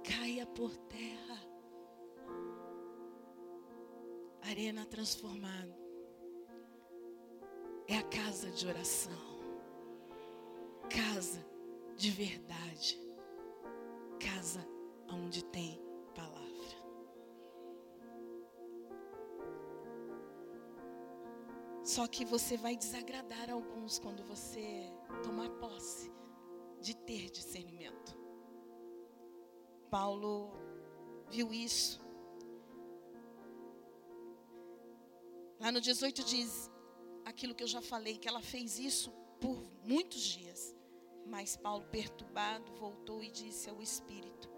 [0.04, 1.40] Caia por terra.
[4.42, 5.85] Arena transformada
[7.88, 9.12] é a casa de oração,
[10.90, 11.44] casa
[11.96, 12.98] de verdade,
[14.18, 14.66] casa
[15.08, 15.80] onde tem
[16.14, 16.46] palavra.
[21.84, 26.12] Só que você vai desagradar alguns quando você tomar posse
[26.80, 28.18] de ter discernimento.
[29.88, 30.52] Paulo
[31.30, 32.04] viu isso.
[35.60, 36.70] Lá no 18 diz:
[37.26, 39.10] aquilo que eu já falei, que ela fez isso
[39.40, 40.74] por muitos dias.
[41.26, 44.48] Mas Paulo, perturbado, voltou e disse ao Espírito: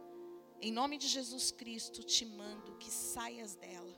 [0.60, 3.96] Em nome de Jesus Cristo, te mando que saias dela.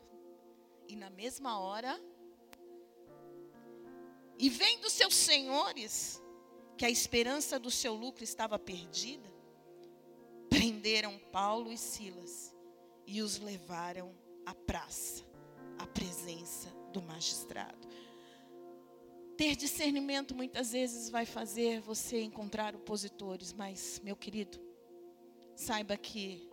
[0.88, 2.00] E na mesma hora,
[4.38, 6.22] e vendo seus senhores
[6.78, 9.28] que a esperança do seu lucro estava perdida,
[10.48, 12.54] prenderam Paulo e Silas
[13.06, 14.14] e os levaram
[14.46, 15.24] à praça,
[15.78, 17.89] à presença do magistrado.
[19.40, 24.60] Ter discernimento muitas vezes vai fazer você encontrar opositores, mas, meu querido,
[25.56, 26.50] saiba que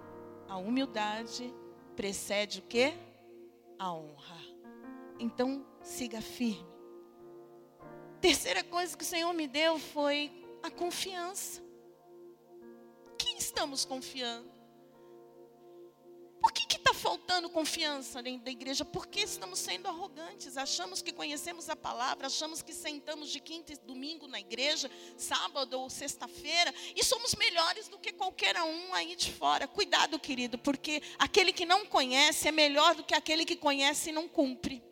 [0.47, 1.53] a humildade
[1.97, 2.93] precede o quê?
[3.77, 4.39] A honra.
[5.19, 6.65] Então, siga firme.
[8.21, 10.31] Terceira coisa que o Senhor me deu foi
[10.63, 11.61] a confiança.
[13.17, 14.49] Quem estamos confiando?
[16.67, 18.83] Por que está faltando confiança dentro da igreja?
[18.83, 20.57] Porque estamos sendo arrogantes.
[20.57, 25.79] Achamos que conhecemos a palavra, achamos que sentamos de quinta e domingo na igreja, sábado
[25.79, 29.65] ou sexta-feira, e somos melhores do que qualquer um aí de fora.
[29.65, 34.11] Cuidado, querido, porque aquele que não conhece é melhor do que aquele que conhece e
[34.11, 34.83] não cumpre.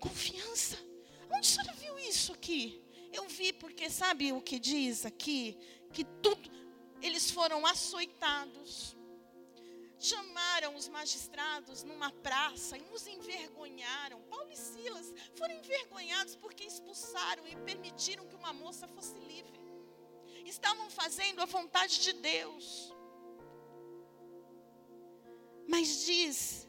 [0.00, 0.78] Confiança.
[1.30, 2.82] Onde a senhora viu isso aqui?
[3.12, 5.58] Eu vi porque sabe o que diz aqui?
[5.92, 6.63] Que tudo
[7.06, 8.96] eles foram açoitados.
[9.98, 14.22] Chamaram os magistrados numa praça e os envergonharam.
[14.22, 19.60] Paulo e Silas foram envergonhados porque expulsaram e permitiram que uma moça fosse livre.
[20.46, 22.90] Estavam fazendo a vontade de Deus.
[25.68, 26.66] Mas diz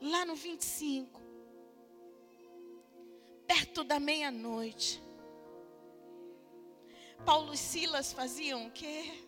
[0.00, 1.20] lá no 25,
[3.46, 5.09] perto da meia-noite,
[7.24, 9.24] Paulo e Silas faziam o quê?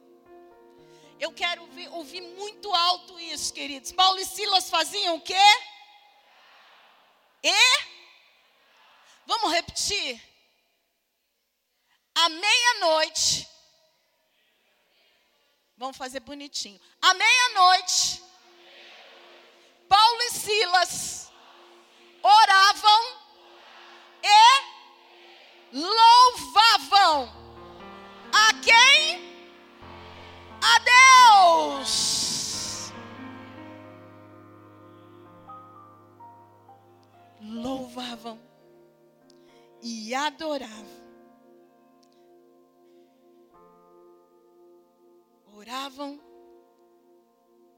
[1.18, 3.92] Eu quero ouvir, ouvir, muito alto isso, queridos.
[3.92, 5.34] Paulo e Silas faziam o quê?
[7.42, 7.52] E?
[9.26, 10.20] Vamos repetir.
[12.14, 13.48] À meia-noite.
[15.76, 16.80] Vamos fazer bonitinho.
[17.00, 18.22] À meia-noite.
[19.88, 21.30] Paulo e Silas
[22.22, 23.22] oravam
[24.22, 24.72] e
[25.72, 27.51] louvavam
[39.82, 41.02] e adoravam.
[45.54, 46.20] Oravam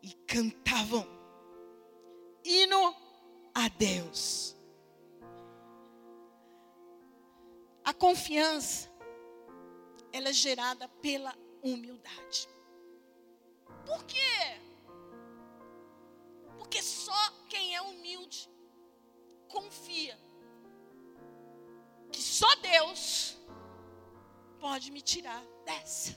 [0.03, 1.07] e cantavam
[2.45, 2.95] hino
[3.55, 4.55] a Deus.
[7.83, 8.91] A confiança
[10.13, 12.49] ela é gerada pela humildade.
[13.87, 14.61] Por quê?
[16.59, 18.49] Porque só quem é humilde
[19.49, 20.19] confia
[22.15, 23.37] que só Deus
[24.61, 26.17] pode me tirar dessa.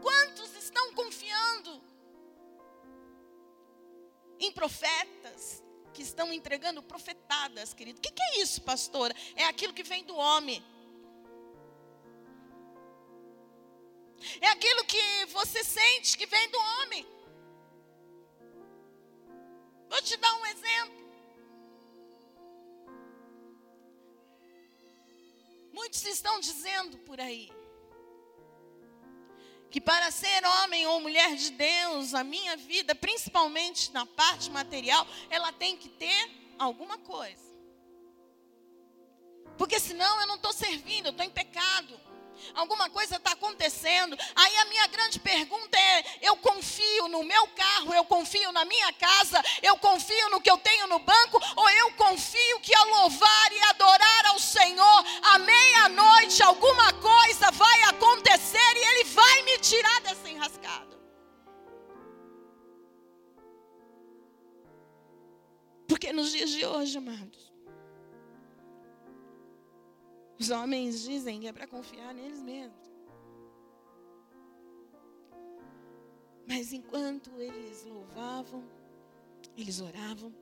[0.00, 1.80] Quantos estão confiando
[4.40, 5.62] em profetas,
[5.94, 7.98] que estão entregando profetadas, querido.
[7.98, 9.14] O que, que é isso, pastora?
[9.36, 10.60] É aquilo que vem do homem.
[14.40, 17.06] É aquilo que você sente que vem do homem.
[19.88, 21.01] Vou te dar um exemplo.
[25.92, 27.52] Muitos estão dizendo por aí
[29.70, 35.06] que para ser homem ou mulher de Deus, a minha vida, principalmente na parte material,
[35.28, 37.44] ela tem que ter alguma coisa.
[39.58, 42.00] Porque senão eu não estou servindo, eu estou em pecado
[42.54, 44.16] alguma coisa está acontecendo.
[44.34, 48.92] Aí a minha grande pergunta é: eu confio no meu carro, eu confio na minha
[48.92, 53.52] casa, eu confio no que eu tenho no banco, ou eu confio que ao louvar
[53.52, 60.00] e adorar ao Senhor, à meia-noite, alguma coisa vai acontecer e Ele vai me tirar
[60.00, 60.92] dessa enrascada?
[65.86, 67.51] Porque nos dias de hoje, amados,
[70.42, 72.90] os homens dizem que é para confiar neles mesmos.
[76.48, 78.64] Mas enquanto eles louvavam,
[79.56, 80.34] eles oravam,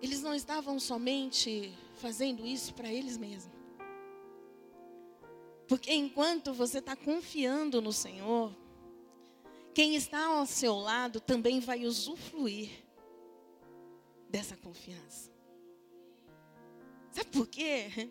[0.00, 3.52] eles não estavam somente fazendo isso para eles mesmos.
[5.66, 8.54] Porque enquanto você está confiando no Senhor,
[9.74, 12.70] quem está ao seu lado também vai usufruir
[14.30, 15.33] dessa confiança.
[17.14, 18.10] Sabe por quê?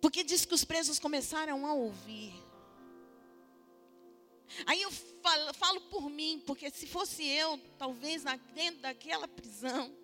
[0.00, 2.32] Porque diz que os presos começaram a ouvir.
[4.64, 8.24] Aí eu falo, falo, por mim, porque se fosse eu, talvez
[8.54, 9.94] dentro daquela prisão,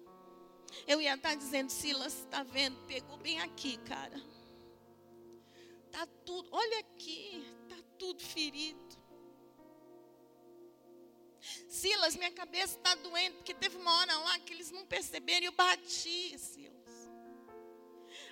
[0.86, 2.76] eu ia estar dizendo, Silas, está vendo?
[2.86, 4.20] Pegou bem aqui, cara.
[5.90, 8.78] Tá tudo, olha aqui, tá tudo ferido.
[11.66, 15.46] Silas, minha cabeça está doendo, porque teve uma hora lá que eles não perceberam e
[15.46, 16.71] eu bati, Silas.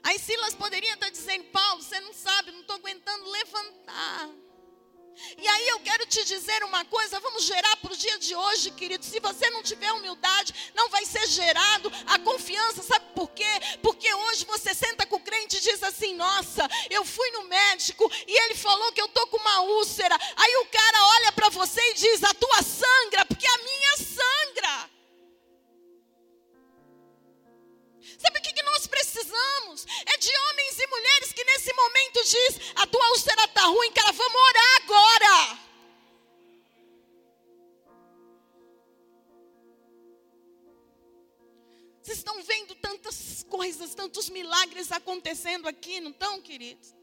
[0.02, 4.30] Aí Silas poderia estar dizendo, Paulo, você não sabe, não estou aguentando levantar.
[5.36, 8.70] E aí eu quero te dizer uma coisa, vamos gerar para o dia de hoje,
[8.70, 9.04] querido.
[9.04, 12.82] Se você não tiver humildade, não vai ser gerado a confiança.
[31.60, 35.60] Nesse momento diz: a tua úlcera está ruim, cara, vamos orar agora.
[42.02, 46.94] Vocês estão vendo tantas coisas, tantos milagres acontecendo aqui, não estão, queridos?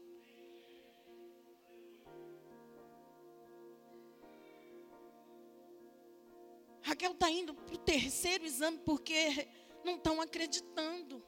[6.82, 9.46] Raquel está indo para o terceiro exame porque
[9.84, 11.22] não estão acreditando.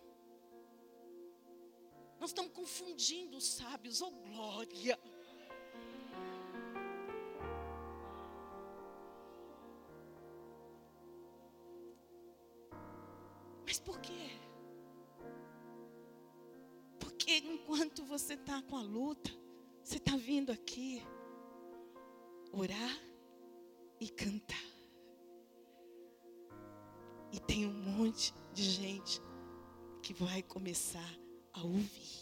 [2.20, 5.00] Nós estamos confundindo os sábios, oh glória.
[13.64, 14.38] Mas por quê?
[16.98, 19.30] Porque enquanto você está com a luta,
[19.82, 21.02] você está vindo aqui,
[22.52, 23.00] orar
[23.98, 24.58] e cantar.
[27.32, 29.22] E tem um monte de gente
[30.02, 32.20] que vai começar a ouvir.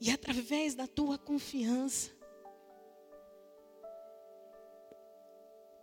[0.00, 2.10] E através da tua confiança,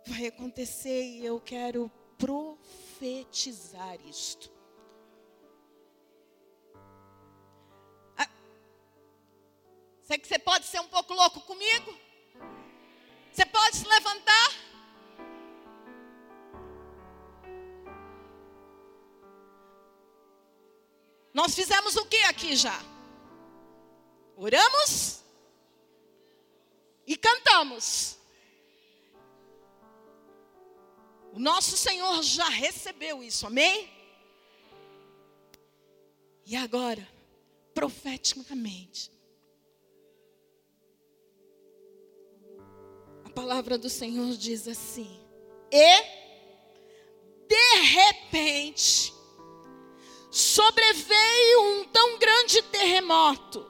[0.06, 4.52] vai acontecer e eu quero profetizar isto.
[8.16, 8.28] Ah,
[10.02, 11.92] sei que você pode ser um pouco louco comigo?
[13.32, 14.63] Você pode se levantar?
[21.34, 22.80] Nós fizemos o que aqui já?
[24.36, 25.22] Oramos
[27.04, 28.16] e cantamos.
[31.32, 33.92] O nosso Senhor já recebeu isso, amém?
[36.46, 37.08] E agora,
[37.74, 39.10] profeticamente,
[43.24, 45.20] a palavra do Senhor diz assim:
[45.72, 46.02] e
[47.48, 49.13] de repente
[50.54, 53.68] sobreveio um tão grande terremoto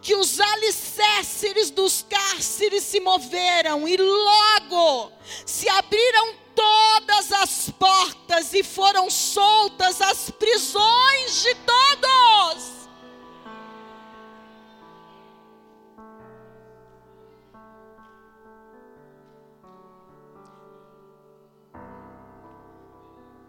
[0.00, 5.10] que os alicerces dos cárceres se moveram e logo
[5.44, 12.70] se abriram todas as portas e foram soltas as prisões de todos.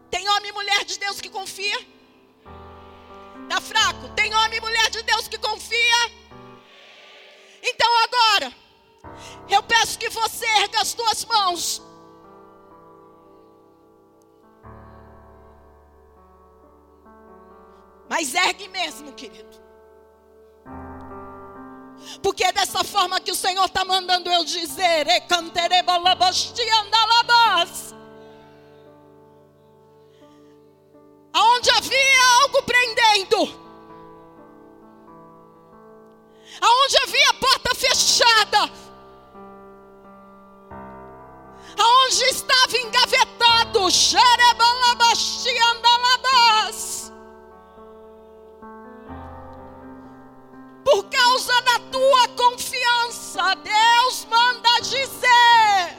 [0.10, 2.01] Tem homem e mulher de Deus que confia?
[4.52, 6.12] Homem e mulher de Deus que confia?
[7.64, 8.54] Então agora,
[9.48, 11.82] eu peço que você erga as tuas mãos.
[18.10, 19.58] Mas ergue mesmo, querido.
[22.22, 25.08] Porque é dessa forma que o Senhor está mandando eu dizer.
[31.34, 33.71] Aonde havia algo prendendo,
[36.62, 38.72] aonde havia porta fechada,
[41.78, 43.42] aonde estava engavetado,
[50.84, 55.98] por causa da tua confiança, Deus manda dizer: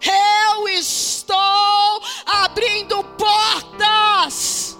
[0.00, 4.71] Eu estou abrindo portas.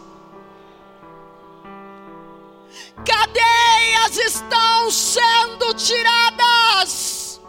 [3.04, 7.40] Cadeias estão sendo tiradas.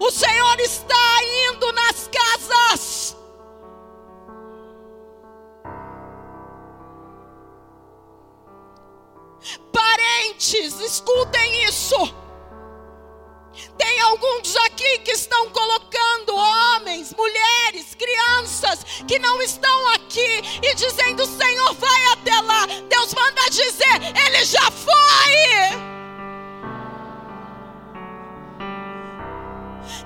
[0.00, 3.16] O Senhor está indo nas casas.
[9.72, 11.96] Parentes, escutem isso.
[13.78, 16.36] Tem alguns aqui que estão colocando
[16.96, 22.66] homens, mulheres, crianças que não estão aqui e dizendo: Senhor, vai até lá.
[22.88, 25.86] Deus manda dizer: Ele já foi.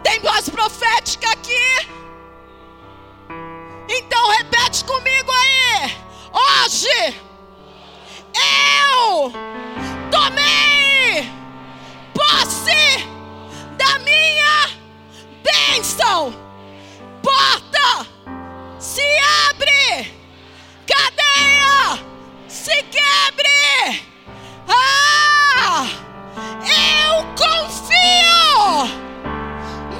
[0.03, 1.88] Tem voz profética aqui?
[3.88, 5.97] Então repete comigo aí.
[6.32, 7.16] Hoje
[8.34, 9.32] eu
[10.11, 11.30] tomei
[12.14, 13.07] posse
[13.76, 14.70] da minha
[15.43, 16.49] bênção.
[17.31, 18.07] Porta
[18.81, 19.07] se
[19.49, 20.12] abre,
[20.85, 22.05] cadeia
[22.49, 24.03] se quebre.
[24.66, 25.87] Ah,
[26.61, 28.89] eu confio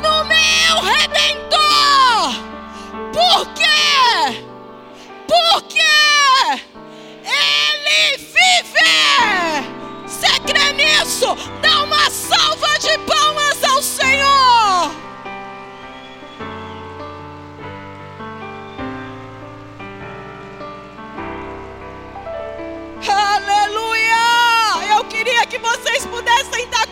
[0.03, 2.35] no meu redentor.
[3.12, 4.43] Por quê?
[5.28, 5.78] Porque
[7.22, 8.93] ele vive.
[10.05, 11.37] Você crê nisso?
[11.62, 12.99] Dá uma salva de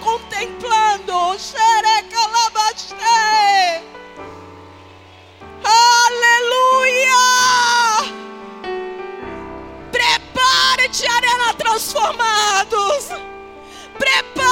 [0.09, 1.13] contemplando.
[5.65, 7.25] Aleluia!
[9.93, 13.09] Prepare-te, Arena Transformados.
[13.99, 14.49] Prepare!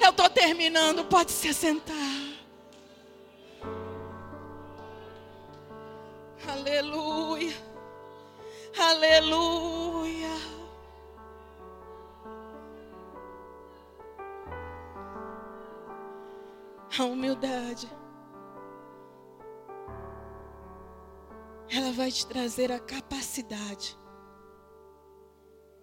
[0.00, 1.96] Eu estou terminando, pode se assentar.
[6.46, 7.73] Aleluia.
[8.78, 10.30] Aleluia.
[16.98, 17.88] A humildade.
[21.70, 23.96] Ela vai te trazer a capacidade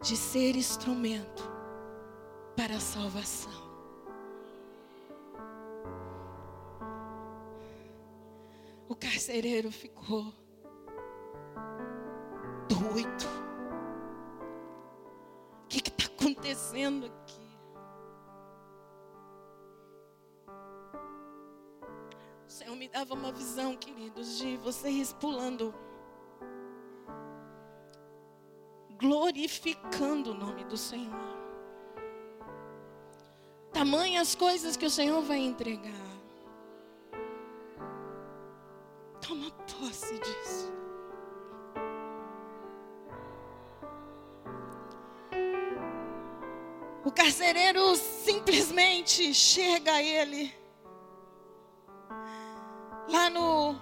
[0.02, 1.44] de ser instrumento
[2.56, 3.72] para a salvação.
[8.88, 10.41] O carcereiro ficou
[12.82, 13.26] doido.
[15.64, 17.42] O que está acontecendo aqui?
[22.48, 25.74] O Senhor me dava uma visão, queridos, de vocês pulando,
[29.00, 31.32] glorificando o nome do Senhor.
[33.72, 36.12] Tamanhas coisas que o Senhor vai entregar.
[39.22, 40.81] Toma posse disso.
[47.12, 50.56] O carcereiro simplesmente chega a ele.
[53.10, 53.76] Lá no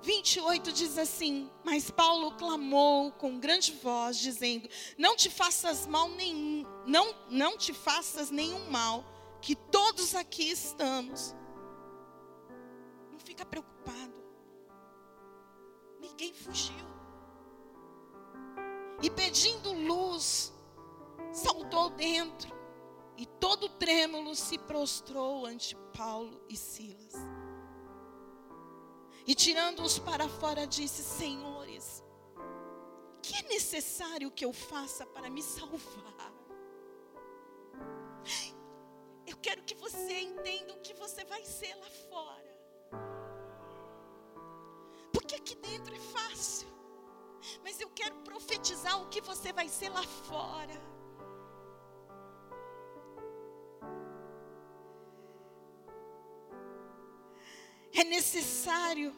[0.00, 6.64] 28 diz assim: Mas Paulo clamou com grande voz, dizendo: Não te faças mal nenhum,
[6.86, 9.04] não, não te faças nenhum mal,
[9.42, 11.36] que todos aqui estamos.
[13.12, 14.14] Não fica preocupado.
[16.00, 16.97] Ninguém fugiu
[19.02, 20.52] e pedindo luz,
[21.32, 22.56] saltou dentro
[23.16, 27.14] e todo trêmulo se prostrou ante Paulo e Silas.
[29.26, 32.02] E tirando-os para fora, disse: Senhores,
[33.22, 36.32] que é necessário que eu faça para me salvar?
[39.26, 42.58] Eu quero que você entenda o que você vai ser lá fora.
[45.12, 46.77] Porque aqui dentro é fácil.
[47.62, 50.98] Mas eu quero profetizar o que você vai ser lá fora.
[57.92, 59.12] É necessário.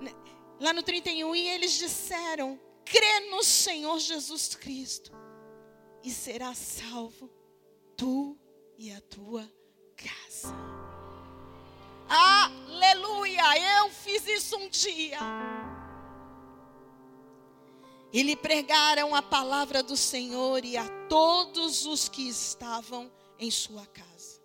[0.00, 0.12] Né,
[0.58, 5.12] lá no 31, e eles disseram: crê no Senhor Jesus Cristo,
[6.02, 7.30] e será salvo,
[7.96, 8.38] tu
[8.76, 9.48] e a tua
[9.96, 10.54] casa.
[12.08, 13.42] Aleluia!
[13.78, 15.18] Eu fiz isso um dia.
[18.12, 23.86] E lhe pregaram a palavra do Senhor e a todos os que estavam em sua
[23.86, 24.40] casa.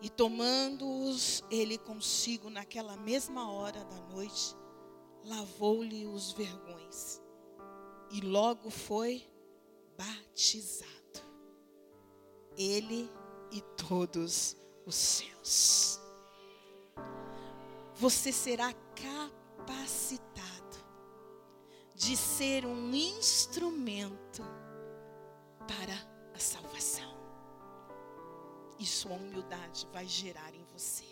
[0.00, 4.54] E tomando-os ele consigo naquela mesma hora da noite,
[5.24, 7.20] lavou-lhe os vergões.
[8.10, 9.26] E logo foi
[9.96, 10.92] batizado.
[12.56, 13.10] Ele
[13.50, 14.56] e todos
[14.86, 16.00] os seus.
[17.96, 20.53] Você será capacitado
[21.94, 24.42] de ser um instrumento
[25.66, 25.94] para
[26.34, 27.14] a salvação.
[28.78, 31.04] E sua humildade vai gerar em você.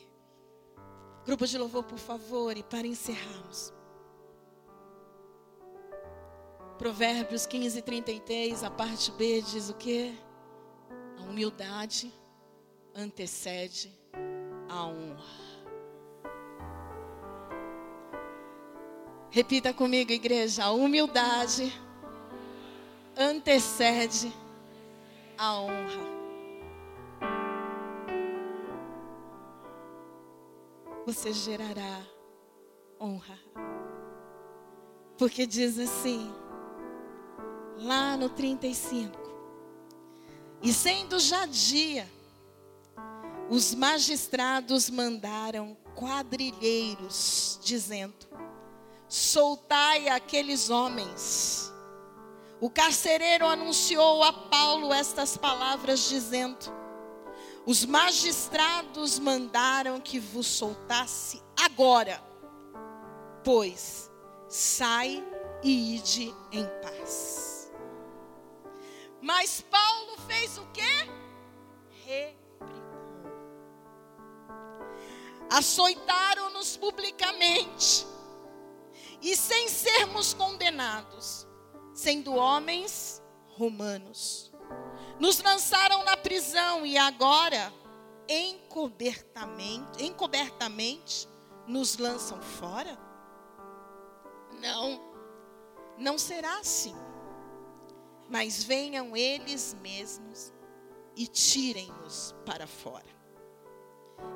[1.24, 3.72] Grupo de louvor, por favor, e para encerrarmos.
[6.78, 10.18] Provérbios 15, 33, a parte B diz o que?
[11.16, 12.12] A humildade
[12.92, 13.96] antecede
[14.68, 15.51] a honra.
[19.32, 21.72] Repita comigo, igreja: a humildade
[23.16, 24.30] antecede
[25.38, 26.12] a honra.
[31.06, 32.02] Você gerará
[33.00, 33.38] honra.
[35.16, 36.30] Porque diz assim,
[37.78, 39.18] lá no 35:
[40.62, 42.06] E sendo já dia,
[43.48, 48.26] os magistrados mandaram quadrilheiros, dizendo:
[49.12, 51.70] soltai aqueles homens.
[52.58, 56.72] O carcereiro anunciou a Paulo estas palavras, dizendo:
[57.66, 62.24] Os magistrados mandaram que vos soltasse agora,
[63.44, 64.10] pois
[64.48, 65.22] sai
[65.62, 67.70] e ide em paz.
[69.20, 71.10] Mas Paulo fez o quê?
[72.06, 72.72] Replicou.
[75.50, 78.06] Açoitaram-nos publicamente
[79.22, 81.46] e sem sermos condenados,
[81.94, 84.52] sendo homens romanos.
[85.20, 87.72] Nos lançaram na prisão e agora,
[88.28, 91.28] encobertamente, encobertamente,
[91.66, 92.98] nos lançam fora?
[94.60, 95.00] Não,
[95.96, 96.94] não será assim.
[98.28, 100.52] Mas venham eles mesmos
[101.14, 103.11] e tirem-nos para fora.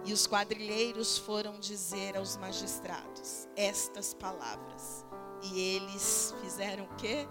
[0.05, 5.05] E os quadrilheiros foram dizer aos magistrados estas palavras.
[5.43, 7.27] E eles fizeram o quê?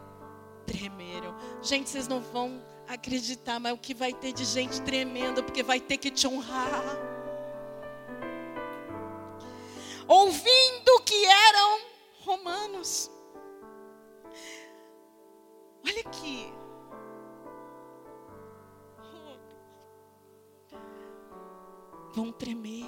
[0.66, 1.36] Tremeram.
[1.62, 5.80] Gente, vocês não vão acreditar, mas o que vai ter de gente tremenda, porque vai
[5.80, 6.84] ter que te honrar.
[10.08, 11.80] Ouvindo que eram
[12.22, 13.10] romanos.
[15.86, 16.54] Olha aqui.
[22.16, 22.86] Vão tremer.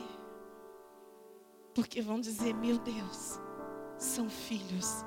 [1.75, 3.39] Porque vão dizer: Meu Deus,
[3.97, 5.03] são filhos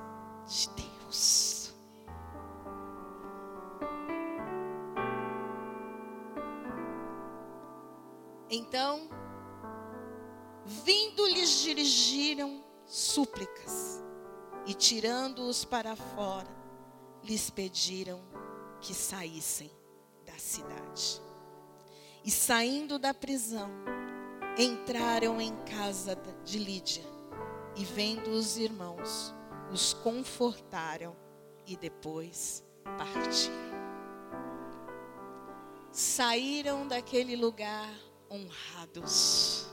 [0.46, 1.74] de Deus.
[8.50, 9.08] Então,
[10.66, 14.02] vindo lhes dirigiram súplicas
[14.66, 16.50] e tirando-os para fora,
[17.22, 18.20] lhes pediram
[18.80, 19.70] que saíssem
[20.26, 21.22] da cidade.
[22.24, 23.70] E saindo da prisão,
[24.60, 27.04] entraram em casa de Lídia
[27.76, 29.34] e vendo os irmãos,
[29.72, 31.16] os confortaram
[31.66, 33.70] e depois partiram.
[35.92, 37.88] Saíram daquele lugar
[38.30, 39.66] honrados.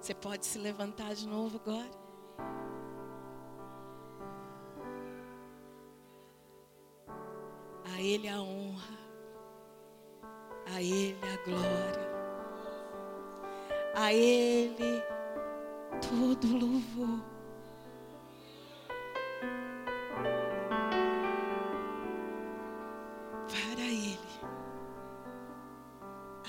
[0.00, 1.90] Você pode se levantar de novo agora?
[7.84, 8.98] A Ele a honra,
[10.66, 12.11] a Ele a glória,
[13.94, 15.02] a Ele
[16.00, 17.20] todo louvor.
[23.48, 24.18] Para Ele.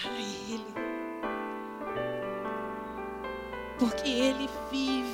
[0.04, 0.74] A Ele.
[3.78, 5.14] Porque Ele vive.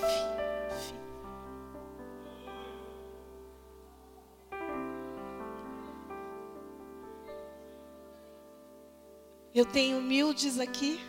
[9.54, 11.02] Eu tenho humildes aqui.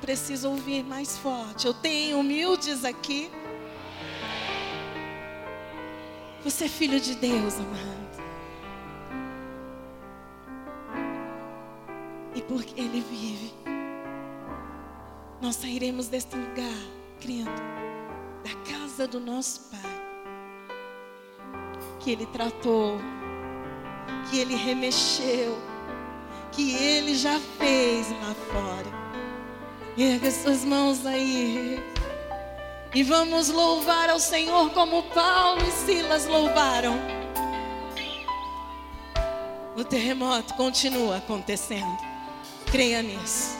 [0.00, 1.66] Preciso ouvir mais forte.
[1.66, 3.30] Eu tenho humildes aqui.
[6.42, 8.00] Você é filho de Deus, amado.
[12.34, 13.52] E porque Ele vive,
[15.40, 16.78] nós sairemos deste lugar,
[17.20, 17.50] crendo,
[18.42, 20.02] da casa do nosso Pai,
[21.98, 22.98] que Ele tratou,
[24.30, 25.58] que Ele remexeu,
[26.52, 28.99] que Ele já fez lá fora.
[29.98, 31.78] Erga suas mãos aí.
[32.94, 36.94] E vamos louvar ao Senhor como Paulo e Silas louvaram.
[39.76, 41.96] O terremoto continua acontecendo.
[42.66, 43.59] Creia nisso.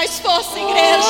[0.00, 1.09] Mais força, igreja.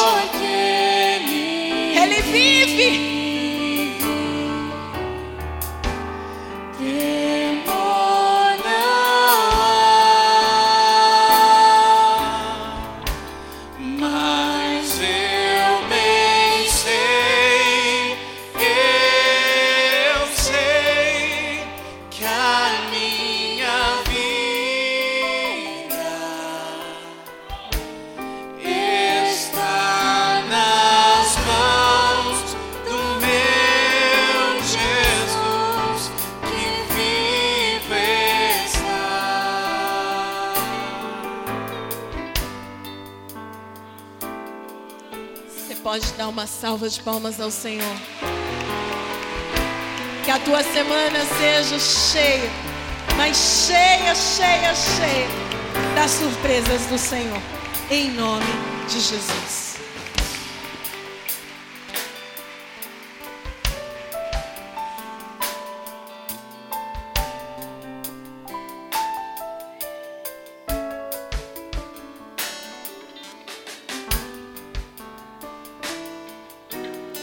[46.40, 47.96] Uma salva de palmas ao Senhor.
[50.24, 52.50] Que a tua semana seja cheia,
[53.14, 55.28] mas cheia, cheia, cheia
[55.94, 57.42] das surpresas do Senhor.
[57.90, 58.46] Em nome
[58.88, 59.59] de Jesus.